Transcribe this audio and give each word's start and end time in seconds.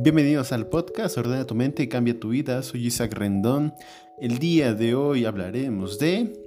Bienvenidos 0.00 0.52
al 0.52 0.68
podcast 0.68 1.18
Ordena 1.18 1.44
tu 1.44 1.56
mente 1.56 1.82
y 1.82 1.88
cambia 1.88 2.20
tu 2.20 2.28
vida. 2.28 2.62
Soy 2.62 2.86
Isaac 2.86 3.14
Rendón. 3.14 3.74
El 4.20 4.38
día 4.38 4.72
de 4.72 4.94
hoy 4.94 5.24
hablaremos 5.24 5.98
de 5.98 6.40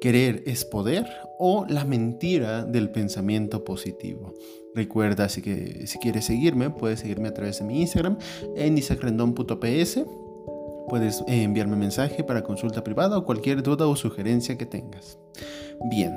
querer 0.00 0.44
es 0.46 0.64
poder 0.64 1.04
o 1.40 1.66
la 1.68 1.84
mentira 1.84 2.64
del 2.64 2.90
pensamiento 2.90 3.64
positivo. 3.64 4.34
Recuerda, 4.72 5.26
que, 5.26 5.84
si 5.88 5.98
quieres 5.98 6.26
seguirme, 6.26 6.70
puedes 6.70 7.00
seguirme 7.00 7.26
a 7.26 7.34
través 7.34 7.58
de 7.58 7.64
mi 7.64 7.80
Instagram 7.80 8.18
en 8.54 8.78
isacrendon.ps. 8.78 10.04
Puedes 10.88 11.24
enviarme 11.26 11.74
mensaje 11.74 12.22
para 12.22 12.44
consulta 12.44 12.84
privada 12.84 13.18
o 13.18 13.24
cualquier 13.24 13.64
duda 13.64 13.88
o 13.88 13.96
sugerencia 13.96 14.56
que 14.56 14.66
tengas. 14.66 15.18
Bien, 15.90 16.12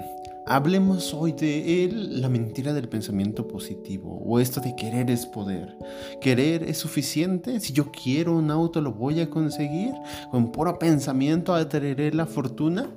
Hablemos 0.46 1.14
hoy 1.14 1.32
de 1.32 1.90
la 1.94 2.28
mentira 2.28 2.74
del 2.74 2.90
pensamiento 2.90 3.48
positivo 3.48 4.22
o 4.26 4.42
esto 4.42 4.60
de 4.60 4.76
querer 4.76 5.10
es 5.10 5.26
poder. 5.26 5.78
¿Querer 6.20 6.64
es 6.64 6.78
suficiente? 6.78 7.62
Si 7.62 7.72
yo 7.72 7.92
quiero 7.92 8.36
un 8.36 8.52
auto 8.52 8.82
lo 8.82 8.92
voy 8.92 9.22
a 9.22 9.30
conseguir. 9.30 9.94
Con 10.32 10.52
puro 10.52 10.78
pensamiento 10.78 11.56
atraeré 11.56 12.12
la 12.12 12.26
fortuna. 12.26 12.90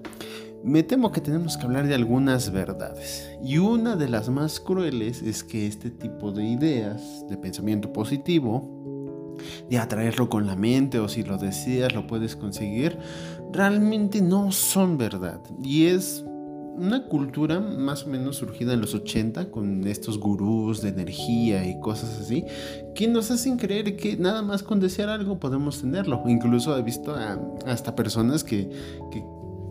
Me 0.64 0.82
temo 0.82 1.12
que 1.12 1.20
tenemos 1.20 1.56
que 1.56 1.66
hablar 1.66 1.86
de 1.86 1.94
algunas 1.94 2.50
verdades. 2.50 3.30
Y 3.44 3.58
una 3.58 3.94
de 3.94 4.08
las 4.08 4.28
más 4.28 4.58
crueles 4.58 5.22
es 5.22 5.44
que 5.44 5.68
este 5.68 5.90
tipo 5.90 6.32
de 6.32 6.44
ideas 6.44 7.24
de 7.28 7.36
pensamiento 7.36 7.92
positivo, 7.92 9.36
de 9.70 9.78
atraerlo 9.78 10.28
con 10.28 10.48
la 10.48 10.56
mente 10.56 10.98
o 10.98 11.08
si 11.08 11.22
lo 11.22 11.38
deseas 11.38 11.94
lo 11.94 12.08
puedes 12.08 12.34
conseguir, 12.34 12.98
realmente 13.52 14.20
no 14.20 14.50
son 14.50 14.98
verdad. 14.98 15.40
Y 15.62 15.86
es 15.86 16.24
una 16.76 17.04
cultura 17.04 17.60
más 17.60 18.04
o 18.04 18.08
menos 18.08 18.36
surgida 18.36 18.74
en 18.74 18.80
los 18.80 18.94
80 18.94 19.50
con 19.50 19.86
estos 19.86 20.18
gurús 20.18 20.82
de 20.82 20.90
energía 20.90 21.66
y 21.66 21.80
cosas 21.80 22.20
así, 22.20 22.44
que 22.94 23.08
nos 23.08 23.30
hacen 23.30 23.56
creer 23.56 23.96
que 23.96 24.16
nada 24.16 24.42
más 24.42 24.62
con 24.62 24.80
desear 24.80 25.08
algo 25.08 25.38
podemos 25.38 25.80
tenerlo. 25.80 26.22
Incluso 26.26 26.76
he 26.76 26.82
visto 26.82 27.14
hasta 27.66 27.94
personas 27.94 28.44
que, 28.44 28.70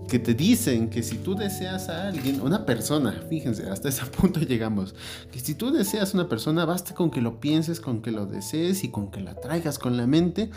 que 0.07 0.19
te 0.19 0.33
dicen 0.33 0.89
que 0.89 1.01
si 1.01 1.17
tú 1.17 1.35
deseas 1.35 1.89
a 1.89 2.07
alguien, 2.07 2.41
una 2.41 2.65
persona, 2.65 3.23
fíjense, 3.29 3.69
hasta 3.69 3.89
ese 3.89 4.05
punto 4.17 4.39
llegamos, 4.39 4.95
que 5.31 5.39
si 5.39 5.55
tú 5.55 5.71
deseas 5.71 6.13
a 6.13 6.17
una 6.17 6.29
persona, 6.29 6.65
basta 6.65 6.93
con 6.93 7.09
que 7.09 7.21
lo 7.21 7.39
pienses, 7.39 7.79
con 7.79 8.01
que 8.01 8.11
lo 8.11 8.25
desees 8.25 8.83
y 8.83 8.89
con 8.89 9.09
que 9.09 9.21
la 9.21 9.35
traigas 9.35 9.79
con 9.79 9.97
la 9.97 10.07
mente 10.07 10.49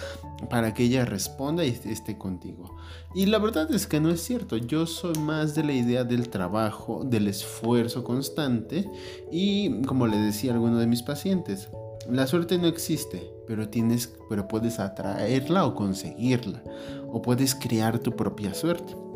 para 0.50 0.74
que 0.74 0.84
ella 0.84 1.04
responda 1.04 1.64
y 1.64 1.70
esté 1.70 2.18
contigo. 2.18 2.76
Y 3.14 3.26
la 3.26 3.38
verdad 3.38 3.72
es 3.74 3.86
que 3.86 4.00
no 4.00 4.10
es 4.10 4.22
cierto, 4.22 4.56
yo 4.56 4.86
soy 4.86 5.18
más 5.18 5.54
de 5.54 5.64
la 5.64 5.72
idea 5.72 6.04
del 6.04 6.28
trabajo, 6.28 7.04
del 7.04 7.28
esfuerzo 7.28 8.04
constante 8.04 8.90
y 9.30 9.82
como 9.82 10.06
le 10.06 10.18
decía 10.18 10.52
a 10.52 10.54
alguno 10.54 10.78
de 10.78 10.86
mis 10.86 11.02
pacientes, 11.02 11.68
la 12.10 12.26
suerte 12.26 12.56
no 12.58 12.66
existe, 12.66 13.30
pero 13.46 13.68
tienes, 13.68 14.14
pero 14.28 14.48
puedes 14.48 14.78
atraerla 14.78 15.66
o 15.66 15.74
conseguirla, 15.74 16.62
o 17.06 17.20
puedes 17.20 17.54
crear 17.54 17.98
tu 17.98 18.16
propia 18.16 18.54
suerte. 18.54 19.07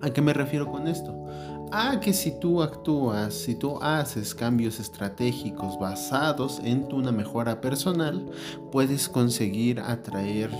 ¿A 0.00 0.10
qué 0.10 0.22
me 0.22 0.32
refiero 0.32 0.70
con 0.70 0.86
esto? 0.86 1.26
A 1.72 2.00
que 2.00 2.12
si 2.12 2.38
tú 2.38 2.62
actúas, 2.62 3.34
si 3.34 3.54
tú 3.54 3.78
haces 3.82 4.34
cambios 4.34 4.78
estratégicos 4.80 5.78
basados 5.78 6.60
en 6.64 6.88
tu 6.88 6.96
una 6.96 7.12
mejora 7.12 7.60
personal, 7.60 8.24
puedes 8.70 9.08
conseguir 9.08 9.80
atraer, 9.80 10.50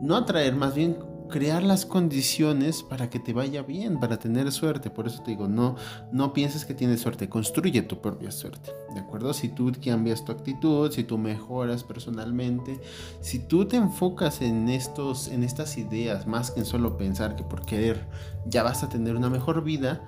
no 0.00 0.16
atraer, 0.16 0.56
más 0.56 0.74
bien 0.74 0.96
crear 1.28 1.62
las 1.62 1.86
condiciones 1.86 2.82
para 2.82 3.10
que 3.10 3.18
te 3.18 3.32
vaya 3.32 3.62
bien, 3.62 4.00
para 4.00 4.18
tener 4.18 4.50
suerte. 4.52 4.90
Por 4.90 5.06
eso 5.06 5.22
te 5.22 5.32
digo, 5.32 5.48
no, 5.48 5.76
no 6.12 6.32
pienses 6.32 6.64
que 6.64 6.74
tienes 6.74 7.00
suerte, 7.00 7.28
construye 7.28 7.82
tu 7.82 8.00
propia 8.00 8.30
suerte. 8.30 8.72
¿De 8.94 9.00
acuerdo? 9.00 9.32
Si 9.32 9.48
tú 9.48 9.72
cambias 9.84 10.24
tu 10.24 10.32
actitud, 10.32 10.90
si 10.90 11.04
tú 11.04 11.18
mejoras 11.18 11.84
personalmente, 11.84 12.80
si 13.20 13.38
tú 13.38 13.66
te 13.66 13.76
enfocas 13.76 14.40
en, 14.42 14.68
estos, 14.68 15.28
en 15.28 15.44
estas 15.44 15.78
ideas 15.78 16.26
más 16.26 16.50
que 16.50 16.60
en 16.60 16.66
solo 16.66 16.96
pensar 16.96 17.36
que 17.36 17.44
por 17.44 17.64
querer 17.64 18.06
ya 18.46 18.62
vas 18.62 18.82
a 18.82 18.88
tener 18.88 19.16
una 19.16 19.30
mejor 19.30 19.62
vida, 19.62 20.02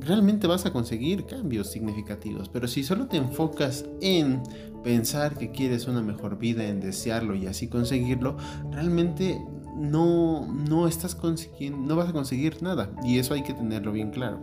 realmente 0.00 0.46
vas 0.46 0.66
a 0.66 0.72
conseguir 0.72 1.26
cambios 1.26 1.68
significativos. 1.68 2.48
Pero 2.48 2.68
si 2.68 2.82
solo 2.82 3.06
te 3.06 3.16
enfocas 3.16 3.84
en 4.00 4.42
pensar 4.82 5.36
que 5.36 5.50
quieres 5.50 5.86
una 5.86 6.02
mejor 6.02 6.38
vida, 6.38 6.64
en 6.64 6.80
desearlo 6.80 7.34
y 7.34 7.46
así 7.46 7.68
conseguirlo, 7.68 8.36
realmente 8.70 9.44
no, 9.76 10.46
no 10.46 10.86
estás 10.86 11.14
consiguiendo, 11.14 11.78
no 11.78 11.96
vas 11.96 12.08
a 12.08 12.12
conseguir 12.12 12.62
nada. 12.62 12.90
Y 13.04 13.18
eso 13.18 13.34
hay 13.34 13.42
que 13.42 13.54
tenerlo 13.54 13.92
bien 13.92 14.10
claro. 14.10 14.40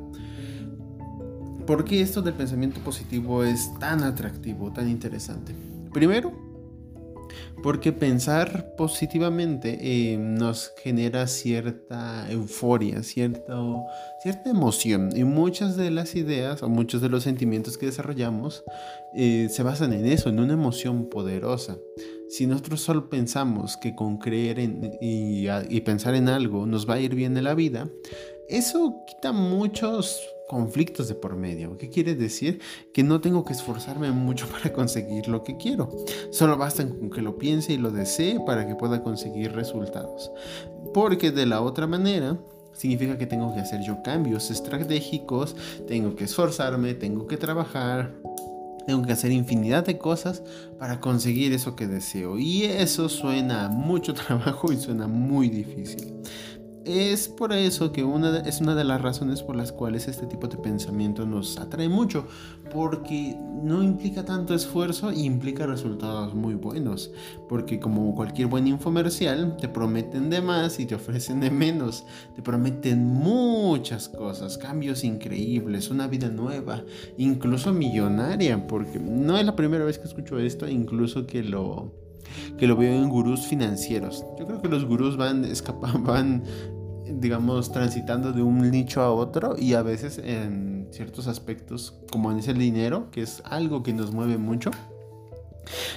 ¿Por 1.66 1.84
qué 1.84 2.02
esto 2.02 2.22
del 2.22 2.34
pensamiento 2.34 2.80
positivo 2.80 3.44
es 3.44 3.78
tan 3.80 4.04
atractivo, 4.04 4.72
tan 4.72 4.90
interesante? 4.90 5.54
Primero, 5.92 6.32
porque 7.63 7.91
pensar 7.91 8.75
positivamente 8.75 9.78
eh, 9.81 10.18
nos 10.18 10.73
genera 10.84 11.28
cierta 11.28 12.29
euforia, 12.29 13.03
cierta, 13.03 13.57
emoción. 14.45 15.09
Y 15.16 15.23
muchas 15.23 15.75
de 15.75 15.90
las 15.90 16.16
ideas 16.16 16.62
o 16.63 16.69
muchos 16.69 17.01
de 17.01 17.09
los 17.09 17.23
sentimientos 17.23 17.78
que 17.78 17.88
desarrollamos 17.88 18.63
eh, 19.16 19.47
se 19.50 19.63
basan 19.63 19.94
en 19.94 20.06
eso, 20.06 20.29
en 20.29 20.40
una 20.40 20.53
emoción 20.53 21.09
poderosa. 21.09 21.78
Si 22.29 22.46
nosotros 22.46 22.81
solo 22.81 23.09
pensamos 23.09 23.78
que 23.78 23.96
con 23.96 24.17
creer 24.17 24.59
y, 24.59 25.47
y 25.69 25.81
pensar 25.81 26.13
en 26.16 26.28
algo 26.28 26.66
nos 26.66 26.88
va 26.88 26.96
a 26.96 27.00
ir 27.00 27.16
bien 27.16 27.38
en 27.38 27.46
la 27.46 27.56
vida, 27.56 27.90
eso 28.50 29.01
quita 29.07 29.31
muchos 29.31 30.22
conflictos 30.47 31.08
de 31.08 31.16
por 31.16 31.35
medio. 31.35 31.78
¿Qué 31.78 31.90
quiere 31.90 32.16
decir? 32.16 32.59
Que 32.94 33.03
no 33.03 33.22
tengo 33.22 33.44
que 33.44 33.53
esforzarme 33.53 34.12
mucho 34.12 34.47
para 34.52 34.74
conseguir 34.74 35.28
lo 35.28 35.44
que 35.44 35.58
quiero. 35.58 35.90
Solo 36.31 36.58
basta 36.58 36.88
con 36.88 37.09
que 37.09 37.22
lo 37.22 37.38
piense 37.38 37.74
y 37.74 37.78
lo 37.78 37.91
desee 37.91 38.40
para 38.46 38.68
que 38.68 38.75
pueda 38.75 39.03
conseguir 39.03 39.53
resultados. 39.53 40.31
Porque 40.94 41.31
de 41.31 41.46
la 41.46 41.62
otra 41.62 41.88
manera, 41.88 42.40
significa 42.74 43.18
que 43.18 43.25
tengo 43.25 43.53
que 43.53 43.59
hacer 43.59 43.81
yo 43.81 44.02
cambios 44.03 44.52
estratégicos, 44.52 45.56
tengo 45.88 46.16
que 46.16 46.25
esforzarme, 46.25 46.94
tengo 46.94 47.28
que 47.28 47.38
trabajar, 47.38 48.14
tengo 48.85 49.03
que 49.03 49.12
hacer 49.12 49.31
infinidad 49.31 49.85
de 49.85 49.97
cosas 49.97 50.44
para 50.79 51.02
conseguir 51.02 51.52
eso 51.52 51.75
que 51.75 51.88
deseo. 51.88 52.40
Y 52.40 52.64
eso 52.64 53.09
suena 53.09 53.68
mucho 53.68 54.14
trabajo 54.25 54.72
y 54.72 54.78
suena 54.78 55.08
muy 55.08 55.50
difícil. 55.50 56.14
Es 56.88 57.28
por 57.28 57.52
eso 57.52 57.92
que 57.92 58.06
una 58.06 58.38
es 58.40 58.62
una 58.62 58.74
de 58.74 58.86
las 58.86 59.02
razones 59.02 59.44
por 59.44 59.58
las 59.58 59.74
cuales 59.74 60.08
este 60.08 60.25
tipo 60.25 60.48
de 60.48 60.56
pensamiento 60.56 61.25
nos 61.25 61.58
atrae 61.59 61.90
mucho, 61.90 62.25
porque 62.74 63.36
no 63.62 63.84
implica 63.84 64.24
tanto 64.24 64.53
esfuerzo 64.53 65.12
y 65.12 65.26
implica 65.26 65.66
resultados 65.66 66.34
muy 66.34 66.56
buenos, 66.56 67.12
porque 67.50 67.81
como 67.81 68.16
cualquier 68.16 68.47
buen 68.47 68.68
infomercial, 68.68 69.58
te 69.58 69.68
prometen 69.68 70.30
de 70.30 70.40
más 70.40 70.80
y 70.80 70.86
te 70.86 70.96
ofrecen 70.96 71.42
de 71.42 71.52
menos, 71.52 72.06
te 72.38 72.42
prometen 72.42 73.06
muchas 73.06 74.08
cosas, 74.08 74.58
cambios 74.58 75.03
increíbles, 75.03 75.90
una 75.90 76.08
vida 76.08 76.30
nueva, 76.30 76.86
incluso 77.18 77.74
millonaria, 77.74 78.66
porque 78.66 78.97
no 78.97 79.38
es 79.38 79.46
la 79.46 79.58
primera 79.58 79.84
vez 79.84 80.00
que 80.00 80.08
escucho 80.08 80.40
esto, 80.40 80.70
incluso 80.70 81.28
que 81.28 81.44
lo 81.44 81.92
que 82.58 82.68
lo 82.68 82.76
veo 82.76 82.94
en 82.94 83.09
gurús 83.09 83.47
financieros. 83.47 84.26
Yo 84.38 84.46
creo 84.46 84.62
que 84.62 84.68
los 84.68 84.86
gurús 84.86 85.18
van 85.18 85.46
escapando, 85.46 86.00
van 86.12 86.44
digamos, 87.13 87.72
transitando 87.72 88.34
de 88.34 88.41
un 88.41 88.69
nicho 88.69 89.01
a 89.01 89.12
otro 89.12 89.56
y 89.57 89.73
a 89.73 89.81
veces 89.81 90.18
en 90.18 90.88
ciertos 90.91 91.28
aspectos, 91.28 91.95
como 92.12 92.31
en 92.31 92.40
ese 92.40 92.53
dinero, 92.53 93.09
que 93.12 93.22
es 93.22 93.41
algo 93.45 93.84
que 93.84 93.94
nos 93.94 94.12
mueve 94.12 94.38
mucho, 94.38 94.72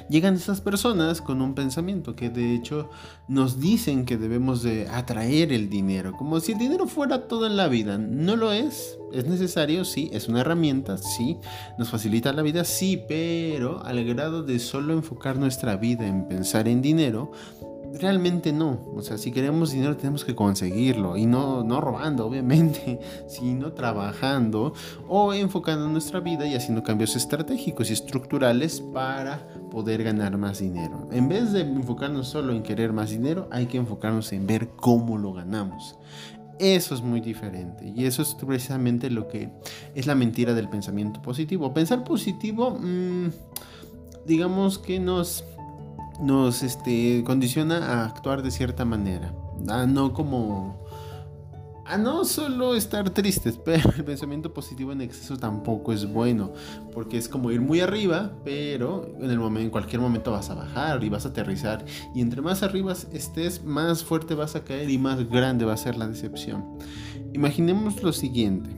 llegan 0.09 0.35
esas 0.35 0.61
personas 0.61 1.21
con 1.21 1.41
un 1.41 1.55
pensamiento 1.55 2.17
que 2.17 2.31
de 2.31 2.55
hecho 2.55 2.91
nos 3.29 3.61
dicen 3.61 4.05
que 4.05 4.17
debemos 4.17 4.63
de 4.63 4.89
atraer 4.89 5.53
el 5.53 5.69
dinero, 5.69 6.13
como 6.17 6.41
si 6.41 6.53
el 6.53 6.59
dinero 6.59 6.87
fuera 6.87 7.29
todo 7.29 7.47
en 7.47 7.57
la 7.57 7.69
vida. 7.69 7.99
No 7.99 8.37
lo 8.37 8.53
es, 8.53 8.99
es 9.13 9.27
necesario, 9.27 9.85
sí, 9.85 10.11
es 10.13 10.29
una 10.29 10.41
herramienta, 10.41 10.99
sí, 10.99 11.37
nos 11.79 11.91
facilita 11.91 12.33
la 12.33 12.43
vida, 12.43 12.65
sí, 12.65 13.03
pero 13.09 13.85
al 13.85 14.05
grado 14.05 14.43
de 14.43 14.59
solo 14.59 14.93
enfocar 14.93 15.39
nuestra 15.39 15.77
vida 15.77 16.07
en 16.07 16.27
pensar 16.27 16.69
en 16.69 16.83
dinero, 16.83 17.33
Realmente 17.99 18.53
no. 18.53 18.79
O 18.95 19.03
sea, 19.03 19.19
si 19.19 19.33
queremos 19.33 19.73
dinero 19.73 19.97
tenemos 19.97 20.25
que 20.25 20.35
conseguirlo. 20.35 21.17
Y 21.17 21.27
no, 21.27 21.65
no 21.65 21.81
robando, 21.81 22.27
obviamente, 22.27 23.01
sino 23.29 23.73
trabajando 23.73 24.73
o 25.09 25.35
enfocando 25.35 25.89
nuestra 25.89 26.21
vida 26.21 26.47
y 26.47 26.55
haciendo 26.55 26.83
cambios 26.83 27.17
estratégicos 27.17 27.91
y 27.91 27.95
estructurales 27.95 28.81
para 28.81 29.47
poder 29.71 30.05
ganar 30.05 30.37
más 30.39 30.61
dinero. 30.61 31.09
En 31.11 31.29
vez 31.29 31.53
de 31.53 31.63
enfocarnos 31.63 32.29
solo 32.29 32.53
en 32.53 32.63
querer 32.63 32.93
más 32.93 33.11
dinero, 33.11 33.49
hay 33.51 33.67
que 33.67 33.79
enfocarnos 33.79 34.33
en 34.33 34.47
ver 34.47 34.69
cómo 34.77 35.19
lo 35.19 35.33
ganamos. 35.33 35.97
Eso 36.61 36.95
es 36.95 37.01
muy 37.01 37.23
diferente 37.23 37.91
y 37.97 38.05
eso 38.05 38.21
es 38.21 38.35
precisamente 38.35 39.09
lo 39.09 39.29
que 39.29 39.49
es 39.95 40.07
la 40.07 40.15
mentira 40.15 40.53
del 40.53 40.69
pensamiento 40.69 41.23
positivo. 41.23 41.73
Pensar 41.73 42.05
positivo, 42.05 42.79
mm, 42.79 43.29
digamos 44.27 44.79
que 44.79 45.01
nos 45.01 45.43
nos 46.21 46.63
este, 46.63 47.23
condiciona 47.25 47.79
a 47.79 48.05
actuar 48.07 48.43
de 48.43 48.51
cierta 48.51 48.85
manera, 48.85 49.33
no 49.87 50.13
como 50.13 50.81
a 51.91 51.99
no 51.99 52.25
solo 52.25 52.77
estar 52.77 53.11
tristes, 53.11 53.59
pero 53.65 53.91
el 53.97 54.05
pensamiento 54.05 54.55
positivo 54.55 54.93
en 54.93 55.01
exceso 55.01 55.37
tampoco 55.37 55.93
es 55.93 56.11
bueno, 56.11 56.53
porque 56.93 57.19
es 57.19 57.29
como 57.29 57.51
ir 57.51 57.61
muy 57.61 57.81
arriba, 57.81 58.33
pero 58.45 59.11
en, 59.19 59.31
el 59.31 59.39
momento, 59.39 59.65
en 59.65 59.71
cualquier 59.71 60.01
momento 60.01 60.31
vas 60.31 60.51
a 60.51 60.55
bajar 60.55 61.03
y 61.03 61.09
vas 61.09 61.27
a 61.27 61.31
aterrizar, 61.31 61.85
y 62.15 62.21
entre 62.21 62.43
más 62.43 62.63
arriba 62.63 62.93
estés, 63.13 63.65
más 63.65 64.05
fuerte 64.05 64.35
vas 64.35 64.55
a 64.55 64.63
caer 64.63 64.89
y 64.89 64.99
más 64.99 65.29
grande 65.29 65.65
va 65.65 65.73
a 65.73 65.77
ser 65.77 65.97
la 65.97 66.07
decepción. 66.07 66.65
Imaginemos 67.33 68.03
lo 68.03 68.13
siguiente. 68.13 68.71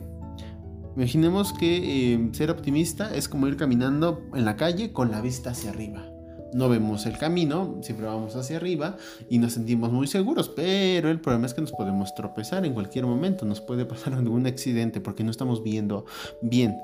Imaginemos 0.97 1.55
que 1.55 2.15
eh, 2.15 2.29
ser 2.33 2.51
optimista 2.51 3.15
es 3.15 3.27
como 3.27 3.49
ir 3.49 3.57
caminando 3.57 4.23
en 4.35 4.45
la 4.45 4.57
calle 4.57 4.93
con 4.93 5.11
la 5.11 5.23
vista 5.23 5.51
hacia 5.51 5.71
arriba 5.71 6.12
no 6.53 6.69
vemos 6.69 7.07
el 7.07 7.19
camino, 7.19 7.79
siempre 7.83 8.07
vamos 8.07 8.37
hacia 8.37 8.57
arriba 8.57 8.97
y 9.29 9.39
nos 9.39 9.55
sentimos 9.55 9.93
muy 9.93 10.07
seguros, 10.07 10.49
pero 10.49 11.11
el 11.11 11.21
problema 11.21 11.47
es 11.47 11.55
que 11.55 11.61
nos 11.61 11.73
podemos 11.73 12.15
tropezar 12.15 12.65
en 12.67 12.75
cualquier 12.75 13.07
momento, 13.07 13.45
nos 13.45 13.61
puede 13.61 13.85
pasar 13.85 14.15
algún 14.15 14.47
accidente 14.47 15.01
porque 15.01 15.25
no 15.25 15.31
estamos 15.31 15.63
viendo 15.63 16.05
bien. 16.41 16.77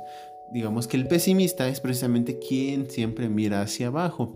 Digamos 0.50 0.88
que 0.88 0.96
el 0.96 1.06
pesimista 1.06 1.68
es 1.68 1.80
precisamente 1.80 2.38
quien 2.38 2.90
siempre 2.90 3.28
mira 3.28 3.60
hacia 3.60 3.88
abajo. 3.88 4.32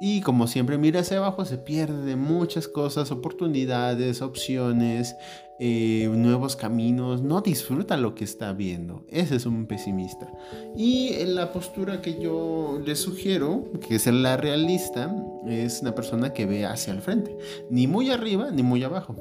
Y 0.00 0.20
como 0.20 0.46
siempre 0.46 0.78
mira 0.78 1.00
hacia 1.00 1.18
abajo, 1.18 1.44
se 1.44 1.58
pierde 1.58 2.04
de 2.04 2.14
muchas 2.14 2.68
cosas, 2.68 3.10
oportunidades, 3.10 4.22
opciones, 4.22 5.16
eh, 5.60 6.08
nuevos 6.12 6.56
caminos, 6.56 7.22
no 7.22 7.40
disfruta 7.40 7.96
lo 7.96 8.14
que 8.14 8.24
está 8.24 8.52
viendo. 8.52 9.04
Ese 9.08 9.36
es 9.36 9.46
un 9.46 9.66
pesimista. 9.66 10.30
Y 10.76 11.24
la 11.26 11.52
postura 11.52 12.00
que 12.00 12.20
yo 12.20 12.80
le 12.84 12.94
sugiero, 12.96 13.64
que 13.86 13.96
es 13.96 14.06
la 14.06 14.36
realista, 14.36 15.14
es 15.46 15.82
una 15.82 15.94
persona 15.94 16.32
que 16.32 16.46
ve 16.46 16.64
hacia 16.64 16.92
el 16.92 17.00
frente, 17.00 17.36
ni 17.70 17.86
muy 17.86 18.10
arriba 18.10 18.50
ni 18.50 18.62
muy 18.62 18.84
abajo 18.84 19.16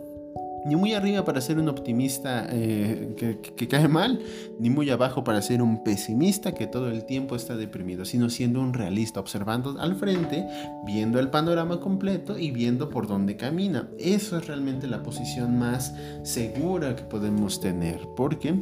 ni 0.66 0.76
muy 0.76 0.94
arriba 0.94 1.24
para 1.24 1.42
ser 1.42 1.60
un 1.60 1.70
optimista 1.70 2.48
eh, 2.50 3.16
que, 3.18 3.68
cae 3.68 3.88
mal, 3.88 4.20
ni 4.60 4.70
muy 4.70 4.90
abajo 4.90 5.24
para 5.24 5.42
ser 5.42 5.62
un 5.62 5.84
pesimista 5.84 6.54
que 6.54 6.68
todo 6.68 6.90
el 6.90 7.06
tiempo 7.06 7.36
está 7.36 7.56
deprimido, 7.56 8.06
sino 8.06 8.30
siendo 8.30 8.60
un 8.62 8.74
realista, 8.74 9.20
observando 9.20 9.80
al 9.80 9.96
frente, 9.96 10.48
viendo 10.86 11.20
el 11.20 11.30
panorama 11.30 11.80
completo 11.80 12.38
y 12.38 12.52
viendo 12.52 12.90
por 12.90 13.08
dónde 13.08 13.38
camina. 13.38 13.90
Eso 13.98 14.38
es 14.38 14.48
realmente 14.48 14.88
la 14.88 15.04
posición 15.04 15.58
más 15.58 15.94
segura 16.24 16.96
que 16.96 17.04
podemos 17.04 17.60
tener, 17.60 18.02
porque 18.16 18.56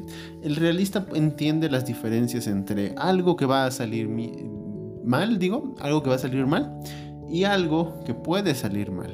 el 0.44 0.56
realista 0.56 1.06
entiende 1.14 1.70
las 1.70 1.86
diferencias 1.86 2.48
entre 2.48 2.94
algo 2.98 3.36
que 3.36 3.46
va 3.46 3.66
a 3.66 3.72
salir 3.72 4.10
mal, 5.04 5.40
digo, 5.40 5.76
algo 5.80 6.04
que 6.04 6.10
va 6.10 6.16
a 6.16 6.20
salir 6.20 6.46
mal, 6.46 6.80
y 7.28 7.44
algo 7.44 8.00
que 8.06 8.14
puede 8.14 8.56
salir 8.56 8.92
mal. 8.92 9.12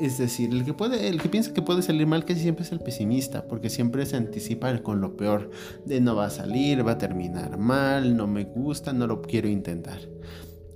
Es 0.00 0.16
decir, 0.16 0.50
el 0.50 0.64
que, 0.64 1.28
piensa 1.28 1.52
que 1.52 1.60
puede 1.60 1.82
salir 1.82 2.06
mal 2.06 2.24
casi 2.24 2.40
siempre 2.40 2.64
es 2.64 2.72
el 2.72 2.80
pesimista, 2.80 3.46
porque 3.46 3.68
siempre 3.68 4.06
se 4.06 4.16
anticipa 4.16 4.74
con 4.78 5.02
lo 5.02 5.14
peor, 5.14 5.50
de 5.84 6.00
no 6.00 6.16
va 6.16 6.24
a 6.24 6.30
salir, 6.30 6.86
va 6.86 6.92
a 6.92 6.98
terminar 6.98 7.58
mal, 7.58 8.16
no 8.16 8.26
me 8.26 8.44
gusta, 8.44 8.94
no 8.94 9.06
lo 9.06 9.20
quiero 9.20 9.46
intentar. 9.46 9.98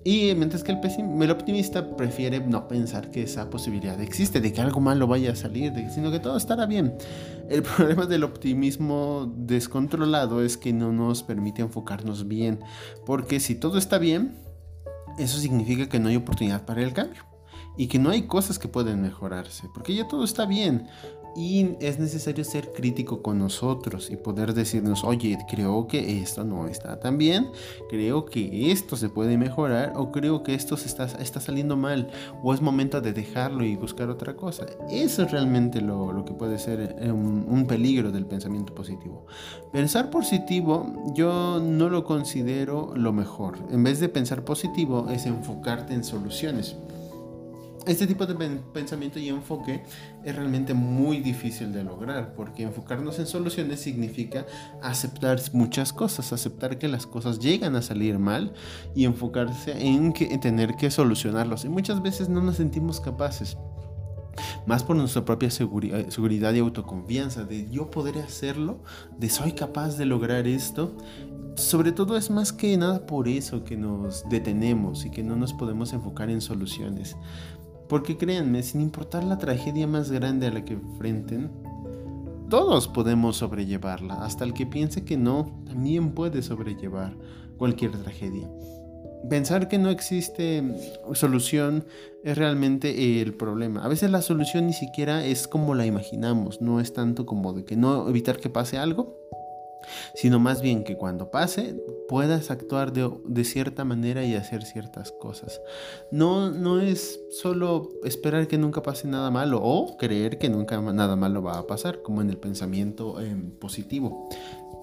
Y 0.04 0.34
mientras 0.34 0.62
que 0.62 0.72
el, 0.72 1.22
el 1.22 1.30
optimista 1.30 1.96
prefiere 1.96 2.38
no 2.40 2.68
pensar 2.68 3.10
que 3.10 3.22
esa 3.22 3.48
posibilidad 3.48 3.98
existe, 4.02 4.42
de 4.42 4.52
que 4.52 4.60
algo 4.60 4.80
malo 4.80 5.06
vaya 5.06 5.32
a 5.32 5.36
salir, 5.36 5.72
sino 5.88 6.10
que 6.10 6.20
todo 6.20 6.36
estará 6.36 6.66
bien. 6.66 6.94
El 7.48 7.62
problema 7.76 8.04
del 8.04 8.24
optimismo 8.24 9.32
descontrolado 9.38 10.44
es 10.44 10.58
que 10.58 10.74
no 10.74 10.92
nos 10.92 11.22
permite 11.22 11.62
enfocarnos 11.62 12.28
bien, 12.28 12.60
porque 13.06 13.40
si 13.40 13.54
todo 13.54 13.78
está 13.78 13.96
bien, 13.96 14.36
eso 15.18 15.38
significa 15.38 15.88
que 15.88 15.98
no 15.98 16.10
hay 16.10 16.16
oportunidad 16.16 16.66
para 16.66 16.82
el 16.82 16.92
cambio 16.92 17.33
y 17.76 17.88
que 17.88 17.98
no 17.98 18.10
hay 18.10 18.22
cosas 18.22 18.58
que 18.58 18.68
pueden 18.68 19.02
mejorarse, 19.02 19.68
porque 19.72 19.94
ya 19.94 20.06
todo 20.08 20.24
está 20.24 20.46
bien. 20.46 20.88
Y 21.36 21.70
es 21.80 21.98
necesario 21.98 22.44
ser 22.44 22.72
crítico 22.72 23.20
con 23.20 23.40
nosotros 23.40 24.08
y 24.08 24.16
poder 24.16 24.54
decirnos, 24.54 25.02
oye, 25.02 25.36
creo 25.50 25.88
que 25.88 26.20
esto 26.20 26.44
no 26.44 26.68
está 26.68 27.00
tan 27.00 27.18
bien, 27.18 27.50
creo 27.88 28.24
que 28.24 28.70
esto 28.70 28.96
se 28.96 29.08
puede 29.08 29.36
mejorar 29.36 29.94
o 29.96 30.12
creo 30.12 30.44
que 30.44 30.54
esto 30.54 30.76
está, 30.76 31.08
saliendo 31.40 31.76
mal 31.76 32.08
o 32.40 32.54
es 32.54 32.60
momento 32.60 33.00
de 33.00 33.12
dejarlo 33.12 33.64
y 33.64 33.74
buscar 33.74 34.10
otra 34.10 34.36
cosa. 34.36 34.66
Eso 34.88 35.24
es 35.24 35.32
realmente 35.32 35.80
lo, 35.80 36.24
que 36.24 36.34
puede 36.34 36.56
ser 36.56 36.94
eh, 37.00 37.10
un 37.10 37.66
peligro 37.66 38.12
del 38.12 38.26
pensamiento 38.26 38.72
positivo. 38.72 39.26
Pensar 39.72 40.10
positivo 40.10 41.12
yo 41.16 41.60
no 41.60 41.88
lo 41.88 42.04
considero 42.04 42.92
lo 42.94 43.12
mejor. 43.12 43.58
En 43.70 43.82
vez 43.82 43.98
de 43.98 44.08
pensar 44.08 44.44
positivo 44.44 45.08
es 45.10 45.26
enfocarte 45.26 45.94
en 45.94 46.04
soluciones 46.04 46.76
este 47.86 48.06
tipo 48.06 48.26
de 48.26 48.34
pensamiento 48.72 49.18
y 49.18 49.28
enfoque 49.28 49.82
es 50.24 50.34
realmente 50.34 50.74
muy 50.74 51.18
difícil 51.18 51.72
de 51.72 51.84
lograr 51.84 52.34
porque 52.34 52.62
enfocarnos 52.62 53.18
en 53.18 53.26
soluciones 53.26 53.80
significa 53.80 54.46
aceptar 54.82 55.38
muchas 55.52 55.92
cosas, 55.92 56.32
aceptar 56.32 56.78
que 56.78 56.88
las 56.88 57.06
cosas 57.06 57.38
llegan 57.38 57.76
a 57.76 57.82
salir 57.82 58.18
mal 58.18 58.52
y 58.94 59.04
enfocarse 59.04 59.72
en, 59.78 60.12
que, 60.12 60.38
tener 60.38 60.76
que 60.76 60.90
solucionarlos. 60.90 61.64
Y 61.64 61.68
muchas 61.68 62.02
veces 62.02 62.28
no 62.28 62.40
nos 62.40 62.56
sentimos 62.56 63.00
capaces 63.00 63.56
más 64.66 64.82
por 64.82 64.96
nuestra 64.96 65.24
propia 65.24 65.50
seguridad, 65.50 66.08
seguridad 66.08 66.52
y 66.54 66.58
autoconfianza, 66.58 67.44
de 67.44 67.68
yo 67.70 67.90
podré 67.90 68.20
hacerlo, 68.20 68.80
de 69.18 69.28
soy 69.28 69.52
capaz 69.52 69.96
de 69.96 70.06
lograr 70.06 70.46
esto. 70.46 70.96
Sobre 71.56 71.92
todo 71.92 72.16
es 72.16 72.30
más 72.30 72.52
que 72.52 72.76
nada 72.76 73.06
por 73.06 73.28
eso 73.28 73.62
que 73.62 73.76
nos 73.76 74.28
detenemos 74.28 75.04
y 75.04 75.10
que 75.10 75.22
no 75.22 75.36
nos 75.36 75.52
podemos 75.52 75.92
enfocar 75.92 76.28
en 76.28 76.40
soluciones. 76.40 77.16
Porque 77.88 78.16
créanme, 78.16 78.62
sin 78.62 78.80
importar 78.80 79.24
la 79.24 79.38
tragedia 79.38 79.86
más 79.86 80.10
grande 80.10 80.46
a 80.46 80.50
la 80.50 80.64
que 80.64 80.74
enfrenten, 80.74 81.50
todos 82.48 82.88
podemos 82.88 83.36
sobrellevarla. 83.36 84.24
Hasta 84.24 84.44
el 84.44 84.54
que 84.54 84.66
piense 84.66 85.04
que 85.04 85.16
no, 85.16 85.62
también 85.66 86.12
puede 86.12 86.42
sobrellevar 86.42 87.16
cualquier 87.56 87.92
tragedia. 87.92 88.48
Pensar 89.28 89.68
que 89.68 89.78
no 89.78 89.88
existe 89.88 90.62
solución 91.14 91.86
es 92.22 92.36
realmente 92.36 93.22
el 93.22 93.34
problema. 93.34 93.82
A 93.82 93.88
veces 93.88 94.10
la 94.10 94.20
solución 94.20 94.66
ni 94.66 94.74
siquiera 94.74 95.24
es 95.24 95.48
como 95.48 95.74
la 95.74 95.86
imaginamos, 95.86 96.60
no 96.60 96.78
es 96.78 96.92
tanto 96.92 97.24
como 97.24 97.54
de 97.54 97.64
que 97.64 97.76
no 97.76 98.06
evitar 98.08 98.36
que 98.36 98.50
pase 98.50 98.76
algo, 98.76 99.16
sino 100.14 100.38
más 100.38 100.62
bien 100.62 100.84
que 100.84 100.96
cuando 100.96 101.30
pase 101.30 101.76
puedas 102.08 102.50
actuar 102.50 102.92
de, 102.92 103.44
cierta 103.44 103.84
manera 103.84 104.24
y 104.24 104.34
hacer 104.34 104.64
ciertas 104.64 105.12
cosas. 105.12 105.60
No, 106.10 106.50
no 106.50 106.80
es 106.80 107.20
solo 107.30 107.90
esperar 108.04 108.46
que 108.46 108.58
nunca 108.58 108.82
pase 108.82 109.08
nada 109.08 109.30
malo 109.30 109.60
o 109.62 109.96
creer 109.96 110.38
que 110.38 110.48
nunca 110.48 110.80
nada 110.80 111.16
malo 111.16 111.42
va 111.42 111.58
a 111.58 111.66
pasar, 111.66 112.02
como 112.02 112.20
en 112.20 112.30
el 112.30 112.36
pensamiento 112.36 113.20
em, 113.20 113.50
positivo. 113.50 114.28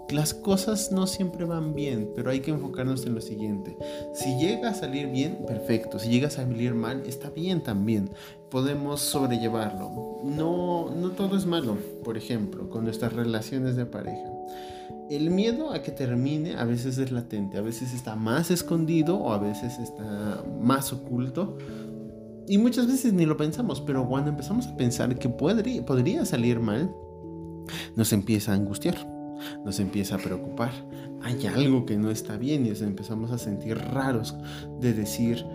Las 0.10 0.34
cosas 0.34 0.92
no 0.92 1.08
siempre 1.08 1.46
van 1.46 1.74
bien, 1.74 2.12
pero 2.14 2.32
hay 2.32 2.42
que 2.42 2.52
enfocarnos 2.52 3.06
en 3.06 3.16
lo 3.16 3.22
siguiente. 3.22 3.78
Si 4.14 4.38
llega 4.38 4.72
a 4.72 4.74
salir 4.74 5.08
bien, 5.08 5.46
perfecto. 5.48 6.00
Si 6.00 6.10
llega 6.10 6.28
a 6.28 6.32
salir 6.32 6.74
mal, 6.74 7.04
está 7.06 7.30
bien 7.30 7.62
también. 7.62 8.10
Podemos 8.50 9.00
sobrellevarlo. 9.00 10.20
No, 10.26 10.90
no 10.94 11.12
todo 11.12 11.38
es 11.38 11.46
malo, 11.46 11.78
por 12.04 12.18
ejemplo, 12.18 12.70
con 12.70 12.84
nuestras 12.84 13.14
relaciones 13.14 13.78
de 13.78 13.86
pareja 13.86 14.30
el 15.12 15.30
miedo 15.30 15.74
a 15.74 15.82
que 15.82 15.92
termine 15.92 16.56
a 16.56 16.64
veces 16.64 16.98
es 16.98 17.12
latente, 17.12 17.58
a 17.58 17.62
veces 17.62 17.94
está 17.94 18.16
más 18.16 18.50
escondido 18.50 19.18
o 19.18 19.34
a 19.34 19.38
veces 19.38 19.78
está 19.78 20.44
más 20.62 20.94
oculto. 20.94 21.58
Y 22.48 22.58
muchas 22.58 22.88
veces 22.88 23.14
ni 23.14 23.26
lo 23.26 23.36
pensamos, 23.36 23.82
pero 23.82 24.08
cuando 24.08 24.30
empezamos 24.30 24.68
a 24.68 24.78
pensar 24.78 25.18
que 25.20 25.30
podría, 25.30 26.26
salir 26.26 26.60
mal, 26.60 26.94
nos 27.96 28.14
empieza 28.14 28.54
a 28.54 28.56
angustiar, 28.56 28.96
nos 29.66 29.80
empieza 29.80 30.16
a 30.16 30.18
preocupar. 30.18 30.72
Hay 31.22 31.46
algo 31.46 31.86
que 31.86 31.98
no 31.98 32.10
está 32.10 32.38
bien 32.38 32.66
y 32.66 32.70
nos 32.70 32.82
empezamos 32.82 33.32
a 33.32 33.38
sentir 33.38 33.78
raros 33.78 34.36
de 34.80 34.94
decir, 34.94 35.46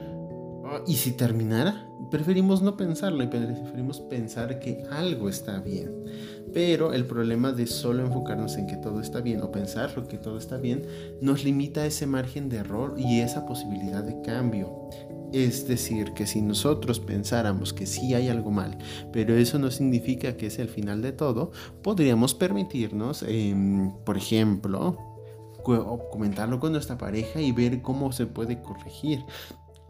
¿y 0.86 0.94
si 0.94 1.12
terminara? 1.12 1.88
Preferimos 2.10 2.62
no 2.62 2.76
pensarlo 2.76 3.22
y 3.22 3.26
preferimos 3.26 4.00
pensar 4.00 4.58
que 4.58 4.84
algo 4.90 5.28
está 5.28 5.60
bien. 5.60 6.04
Pero 6.52 6.92
el 6.92 7.04
problema 7.06 7.52
de 7.52 7.66
solo 7.66 8.04
enfocarnos 8.04 8.56
en 8.56 8.66
que 8.66 8.76
todo 8.76 9.00
está 9.00 9.20
bien 9.20 9.42
o 9.42 9.50
pensar 9.50 9.92
lo 9.96 10.06
que 10.06 10.18
todo 10.18 10.38
está 10.38 10.56
bien 10.56 10.86
nos 11.20 11.44
limita 11.44 11.84
ese 11.84 12.06
margen 12.06 12.48
de 12.48 12.58
error 12.58 12.94
y 12.96 13.20
esa 13.20 13.44
posibilidad 13.46 14.02
de 14.02 14.20
cambio. 14.22 14.88
Es 15.32 15.66
decir, 15.66 16.12
que 16.14 16.26
si 16.26 16.40
nosotros 16.40 17.00
pensáramos 17.00 17.72
que 17.72 17.86
sí 17.86 18.14
hay 18.14 18.28
algo 18.28 18.50
mal, 18.50 18.78
pero 19.12 19.34
eso 19.34 19.58
no 19.58 19.70
significa 19.70 20.36
que 20.36 20.46
es 20.46 20.58
el 20.58 20.68
final 20.68 21.02
de 21.02 21.12
todo, 21.12 21.50
podríamos 21.82 22.34
permitirnos, 22.34 23.24
em, 23.26 23.92
por 24.04 24.16
ejemplo, 24.16 24.96
comentarlo 26.12 26.60
con 26.60 26.72
nuestra 26.72 26.96
pareja 26.96 27.40
y 27.40 27.50
ver 27.50 27.82
cómo 27.82 28.12
se 28.12 28.26
puede 28.26 28.62
corregir. 28.62 29.24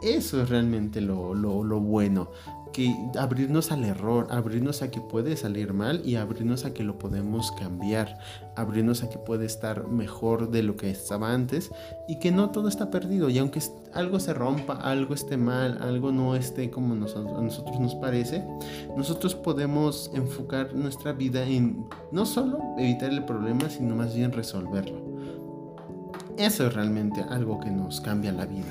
Eso 0.03 0.43
es 0.43 0.49
realmente 0.50 1.00
lo, 1.00 1.35
lo, 1.35 1.81
bueno. 1.81 2.31
que 2.73 2.95
abrirnos 3.19 3.73
al 3.73 3.85
error, 3.85 4.26
abrirnos 4.31 4.83
a 4.83 4.91
que 4.91 5.00
puede 5.00 5.37
salir 5.37 5.73
mal 5.73 6.03
y 6.05 6.17
abrirnos 6.17 6.67
a 6.67 6.75
que 6.75 6.85
lo 6.85 6.99
podemos 6.99 7.50
cambiar, 7.53 8.19
abrirnos 8.55 9.03
a 9.03 9.09
que 9.09 9.17
puede 9.17 9.47
estar 9.47 9.88
mejor 9.88 10.50
de 10.50 10.62
lo 10.62 10.76
que 10.76 10.91
estaba 10.91 11.33
antes 11.33 11.71
y 12.07 12.19
que 12.19 12.31
no 12.31 12.50
todo 12.50 12.69
está 12.69 12.91
perdido 12.91 13.31
y 13.31 13.38
aunque 13.38 13.62
algo 13.95 14.21
se 14.21 14.35
rompa, 14.35 14.75
algo 14.75 15.15
esté 15.15 15.38
mal, 15.38 15.79
algo 15.81 16.12
no 16.12 16.37
esté 16.37 16.71
como 16.71 16.93
a 16.93 16.99
nosotros 16.99 17.81
nos 17.81 17.95
parece, 17.95 18.45
nosotros 18.95 19.35
podemos 19.35 20.11
enfocar 20.12 20.75
nuestra 20.75 21.12
vida 21.12 21.47
en 21.47 21.87
no 22.12 22.26
solo 22.26 22.59
evitar 22.76 23.11
el 23.11 23.25
problema, 23.25 23.71
sino 23.71 23.97
más 23.97 24.15
bien 24.15 24.33
resolverlo. 24.33 25.06
Eso 26.38 26.66
es 26.66 26.75
realmente 26.75 27.23
algo 27.23 27.61
que 27.61 27.71
nos 27.71 28.02
cambia 28.02 28.31
la 28.31 28.45
vida. 28.45 28.66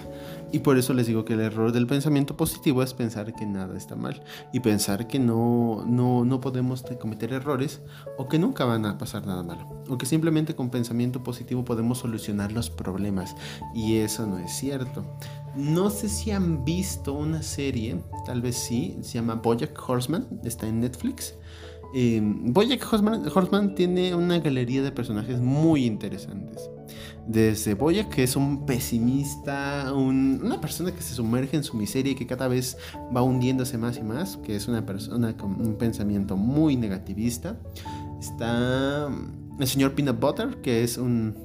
Y 0.51 0.60
por 0.60 0.77
eso 0.77 0.93
les 0.93 1.07
digo 1.07 1.25
que 1.25 1.34
el 1.34 1.41
error 1.41 1.72
del 1.72 1.88
pensamiento 1.88 2.38
positivo 2.38 2.84
es 2.84 2.93
pensar 2.93 3.34
que 3.34 3.45
nada 3.45 3.75
está 3.75 3.95
mal 3.95 4.24
y 4.53 4.60
pensar 4.60 5.07
que 5.07 5.17
no, 5.17 5.84
no, 5.88 6.24
no 6.24 6.39
podemos 6.39 6.84
cometer 7.00 7.34
errores 7.34 7.81
o 8.17 8.27
que 8.27 8.38
nunca 8.38 8.65
van 8.65 8.86
a 8.86 8.98
pasar 9.00 9.25
nada 9.25 9.41
malo 9.41 9.84
o 9.89 9.98
que 9.98 10.05
simplemente 10.05 10.55
con 10.55 10.69
pensamiento 10.69 11.24
positivo 11.24 11.65
podemos 11.65 11.98
solucionar 11.98 12.51
los 12.51 12.69
problemas 12.69 13.36
y 13.74 13.98
eso 13.98 14.27
no 14.27 14.38
es 14.38 14.51
cierto. 14.51 15.17
No 15.55 15.89
sé 15.89 16.07
si 16.07 16.31
han 16.31 16.63
visto 16.63 17.13
una 17.13 17.41
serie, 17.41 18.00
tal 18.27 18.41
vez 18.41 18.55
sí, 18.57 18.98
se 19.01 19.13
llama 19.13 19.36
Bojack 19.36 19.77
Horseman, 19.89 20.27
está 20.43 20.67
en 20.67 20.81
Netflix. 20.81 21.36
Eh, 21.95 22.22
Bojack 22.24 22.88
Horseman 22.93 23.74
tiene 23.74 24.13
una 24.13 24.39
galería 24.39 24.84
de 24.84 24.91
personajes 24.91 25.41
muy 25.41 25.86
interesantes 25.86 26.69
desde 27.27 27.73
Boya, 27.73 28.09
que 28.09 28.23
es 28.23 28.35
un 28.35 28.65
pesimista, 28.65 29.91
una 29.93 30.61
persona 30.61 30.91
que 30.91 31.01
se 31.01 31.13
sumerge 31.13 31.57
en 31.57 31.63
su 31.63 31.75
miseria 31.75 32.11
y 32.11 32.15
que 32.15 32.27
cada 32.27 32.47
vez 32.47 32.77
va 33.15 33.21
hundiéndose 33.21 33.77
más 33.77 33.97
y 33.97 34.03
más, 34.03 34.37
que 34.37 34.55
es 34.55 34.67
una 34.67 34.85
persona 34.85 35.35
con 35.35 35.59
un 35.59 35.75
pensamiento 35.77 36.37
muy 36.37 36.75
negativista. 36.75 37.57
Está 38.19 39.09
el 39.59 39.67
señor 39.67 39.93
Peanut 39.93 40.19
Butter, 40.19 40.61
que 40.61 40.83
es 40.83 40.97
un 40.97 41.35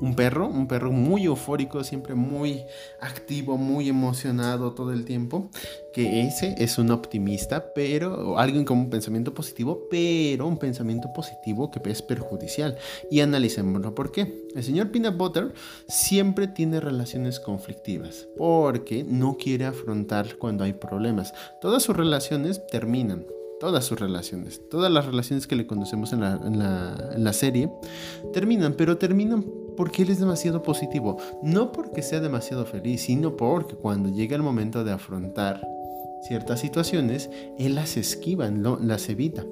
un 0.00 0.14
perro, 0.14 0.48
un 0.48 0.68
perro 0.68 0.92
muy 0.92 1.24
eufórico, 1.24 1.82
siempre 1.84 2.14
muy 2.14 2.64
activo, 3.00 3.56
muy 3.56 3.88
emocionado 3.88 4.72
todo 4.72 4.92
el 4.92 5.04
tiempo, 5.04 5.50
que 5.92 6.22
ese 6.22 6.54
es 6.58 6.78
un 6.78 6.90
optimista, 6.90 7.72
pero 7.74 8.38
alguien 8.38 8.64
con 8.64 8.78
un 8.78 8.90
pensamiento 8.90 9.32
positivo, 9.32 9.86
pero 9.90 10.46
un 10.46 10.58
pensamiento 10.58 11.12
positivo 11.12 11.70
que 11.70 11.80
es 11.90 12.02
perjudicial. 12.02 12.76
Y 13.10 13.20
analicémoslo 13.20 13.94
por 13.94 14.12
qué. 14.12 14.46
El 14.54 14.62
señor 14.62 14.90
Peanut 14.90 15.16
Butter 15.16 15.54
siempre 15.88 16.48
tiene 16.48 16.80
relaciones 16.80 17.40
conflictivas, 17.40 18.28
porque 18.36 19.04
no 19.04 19.36
quiere 19.36 19.66
afrontar 19.66 20.36
cuando 20.36 20.64
hay 20.64 20.74
problemas. 20.74 21.32
Todas 21.60 21.82
sus 21.82 21.96
relaciones 21.96 22.66
terminan, 22.66 23.26
todas 23.60 23.84
sus 23.84 23.98
relaciones, 23.98 24.60
todas 24.68 24.90
las 24.90 25.06
relaciones 25.06 25.46
que 25.46 25.56
le 25.56 25.66
conocemos 25.66 26.12
en 26.12 26.20
la, 26.20 27.32
serie, 27.32 27.70
terminan, 28.32 28.74
pero 28.74 28.98
terminan 28.98 29.44
porque 29.76 30.02
él 30.02 30.10
es 30.10 30.18
demasiado 30.18 30.62
positivo. 30.62 31.18
No 31.42 31.72
porque 31.72 32.02
sea 32.02 32.20
demasiado 32.20 32.64
feliz, 32.64 33.02
sino 33.02 33.36
porque 33.36 33.74
cuando 33.74 34.08
llega 34.08 34.36
el 34.36 34.42
momento 34.42 34.84
de 34.84 34.92
afrontar 34.92 35.66
ciertas 36.26 36.60
situaciones, 36.60 37.30
él 37.58 37.74
las 37.74 37.96
esquiva, 37.96 38.50
las 38.50 39.08
evita. 39.08 39.44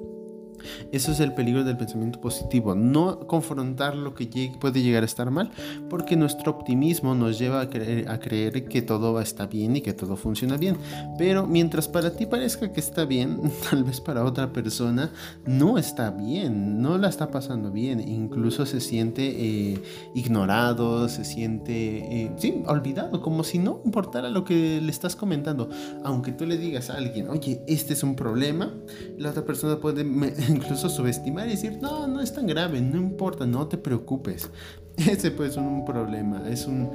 Eso 0.91 1.11
es 1.11 1.19
el 1.19 1.33
peligro 1.33 1.63
del 1.63 1.77
pensamiento 1.77 2.19
positivo, 2.21 2.75
no 2.75 3.19
confrontar 3.27 3.95
lo 3.95 4.13
que 4.13 4.51
puede 4.59 4.81
llegar 4.81 5.03
a 5.03 5.05
estar 5.05 5.31
mal, 5.31 5.51
porque 5.89 6.15
nuestro 6.15 6.51
optimismo 6.51 7.15
nos 7.15 7.39
lleva 7.39 7.61
a 7.61 7.69
creer, 7.69 8.09
a 8.09 8.19
creer 8.19 8.65
que 8.65 8.81
todo 8.81 9.19
está 9.19 9.45
bien 9.45 9.75
y 9.75 9.81
que 9.81 9.93
todo 9.93 10.15
funciona 10.15 10.57
bien. 10.57 10.77
Pero 11.17 11.45
mientras 11.47 11.87
para 11.87 12.11
ti 12.11 12.25
parezca 12.25 12.71
que 12.71 12.79
está 12.79 13.05
bien, 13.05 13.51
tal 13.69 13.83
vez 13.83 14.01
para 14.01 14.23
otra 14.23 14.51
persona 14.51 15.11
no 15.45 15.77
está 15.77 16.11
bien, 16.11 16.81
no 16.81 16.97
la 16.97 17.09
está 17.09 17.31
pasando 17.31 17.71
bien, 17.71 17.99
incluso 17.99 18.65
se 18.65 18.79
siente 18.79 19.23
eh, 19.27 19.81
ignorado, 20.13 21.07
se 21.09 21.23
siente, 21.23 22.23
eh, 22.23 22.31
sí, 22.37 22.63
olvidado, 22.67 23.21
como 23.21 23.43
si 23.43 23.59
no 23.59 23.81
importara 23.85 24.29
lo 24.29 24.43
que 24.43 24.81
le 24.81 24.91
estás 24.91 25.15
comentando. 25.15 25.69
Aunque 26.03 26.31
tú 26.31 26.45
le 26.45 26.57
digas 26.57 26.89
a 26.89 26.95
alguien, 26.95 27.29
oye, 27.29 27.61
este 27.67 27.93
es 27.93 28.03
un 28.03 28.15
problema, 28.15 28.73
la 29.17 29.29
otra 29.31 29.45
persona 29.45 29.77
puede 29.77 30.03
incluso 30.55 30.89
subestimar 30.89 31.47
y 31.47 31.51
decir, 31.51 31.79
no, 31.81 32.07
no 32.07 32.21
es 32.21 32.33
tan 32.33 32.47
grave, 32.47 32.81
no 32.81 32.97
importa, 32.97 33.45
no 33.45 33.67
te 33.67 33.77
preocupes. 33.77 34.49
Ese 34.97 35.31
pues 35.31 35.51
es 35.51 35.57
un 35.57 35.85
problema, 35.85 36.49
es 36.49 36.65
un 36.65 36.91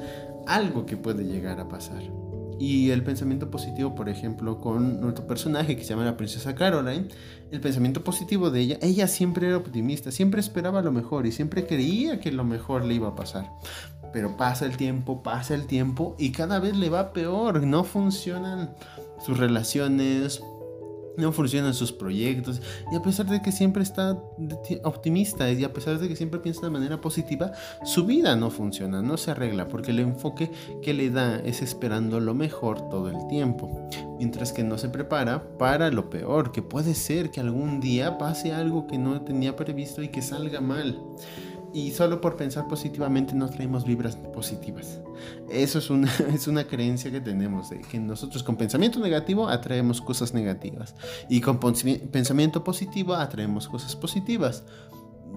algo 0.47 0.87
que 0.87 0.97
puede 0.97 1.25
llegar 1.25 1.61
a 1.61 1.69
pasar. 1.69 2.02
Y 2.59 2.90
el 2.90 3.02
pensamiento 3.02 3.50
positivo, 3.50 3.95
por 3.95 4.11
ejemplo, 4.11 4.61
con 4.61 5.00
nuestro 5.00 5.26
personaje 5.26 5.76
que 5.76 5.83
se 5.83 5.90
llama 5.90 6.05
la 6.05 6.19
princesa 6.19 6.55
Caroline, 6.55 7.09
el 7.50 7.61
pensamiento 7.61 8.05
positivo 8.05 8.50
de 8.50 8.61
ella, 8.61 8.79
ella 8.83 9.09
siempre 9.09 9.47
era 9.47 9.57
optimista, 9.57 10.11
siempre 10.11 10.40
esperaba 10.40 10.83
lo 10.83 10.93
mejor 10.93 11.26
y 11.26 11.33
siempre 11.33 11.67
creía 11.67 12.21
que 12.21 12.31
lo 12.31 12.45
mejor 12.45 12.85
le 12.85 12.95
iba 12.95 13.09
a 13.09 13.14
pasar. 13.14 13.50
Pero 14.12 14.37
pasa 14.37 14.67
el 14.67 14.76
tiempo, 14.76 15.23
pasa 15.23 15.55
el 15.55 15.67
tiempo 15.67 16.17
y 16.19 16.33
cada 16.33 16.59
vez 16.59 16.76
le 16.76 16.90
va 16.90 17.14
peor, 17.14 17.62
no 17.62 17.83
funcionan 17.83 18.75
sus 19.25 19.38
relaciones, 19.38 20.43
no 21.17 21.33
funcionan 21.33 21.75
sus 21.75 21.93
proyectos. 21.93 22.61
Y 22.93 22.97
a 22.97 23.02
pesar 23.02 23.26
de 23.26 23.43
que 23.43 23.52
siempre 23.52 23.83
está 23.83 24.19
optimista 24.85 25.50
y 25.50 25.64
a 25.64 25.73
pesar 25.73 25.99
de 25.99 26.09
que 26.09 26.17
siempre 26.17 26.40
piensa 26.40 26.62
de 26.62 26.71
manera 26.71 27.00
positiva, 27.00 27.52
su 27.85 28.05
vida 28.05 28.37
no 28.37 28.50
funciona, 28.50 29.02
no 29.02 29.17
se 29.17 29.31
arregla 29.31 29.69
porque 29.69 29.90
el 29.90 30.00
enfoque 30.00 30.50
que 30.83 30.95
le 30.95 31.11
da 31.11 31.37
es 31.40 31.62
esperando 31.62 32.21
lo 32.21 32.35
mejor 32.35 32.88
todo 32.88 33.09
el 33.09 33.26
tiempo, 33.29 33.88
mientras 34.19 34.52
que 34.52 34.62
no 34.62 34.79
se 34.79 34.88
prepara 34.88 35.57
para 35.59 35.90
lo 35.90 36.11
peor, 36.11 36.52
que 36.52 36.62
puede 36.62 36.95
ser 36.95 37.31
que 37.31 37.40
algún 37.40 37.81
día 37.81 38.19
pase 38.19 38.52
algo 38.52 38.87
que 38.87 38.99
no 38.99 39.23
tenía 39.23 39.57
previsto 39.57 40.02
y 40.02 40.09
que 40.09 40.23
salga 40.23 40.61
mal 40.61 40.99
y 41.73 41.91
solo 41.93 42.21
por 42.21 42.37
pensar 42.37 42.67
positivamente 42.69 43.35
no 43.35 43.49
traemos 43.49 43.85
vibras 43.85 44.17
positivas. 44.17 45.00
Eso 45.49 45.79
es 45.79 45.91
una, 45.91 46.11
es 46.35 46.49
una 46.49 46.65
creencia 46.65 47.11
que 47.11 47.21
tenemos, 47.21 47.71
de 47.71 47.81
que 47.81 47.99
nosotros 47.99 48.43
con 48.43 48.57
pensamiento 48.57 48.99
negativo 48.99 49.49
atraemos 49.49 50.00
cosas 50.00 50.35
negativas 50.35 50.95
y 51.29 51.41
con 51.41 51.59
pensamiento 51.61 52.65
positivo 52.65 53.15
atraemos 53.15 53.69
cosas 53.69 53.95
positivas. 53.97 54.65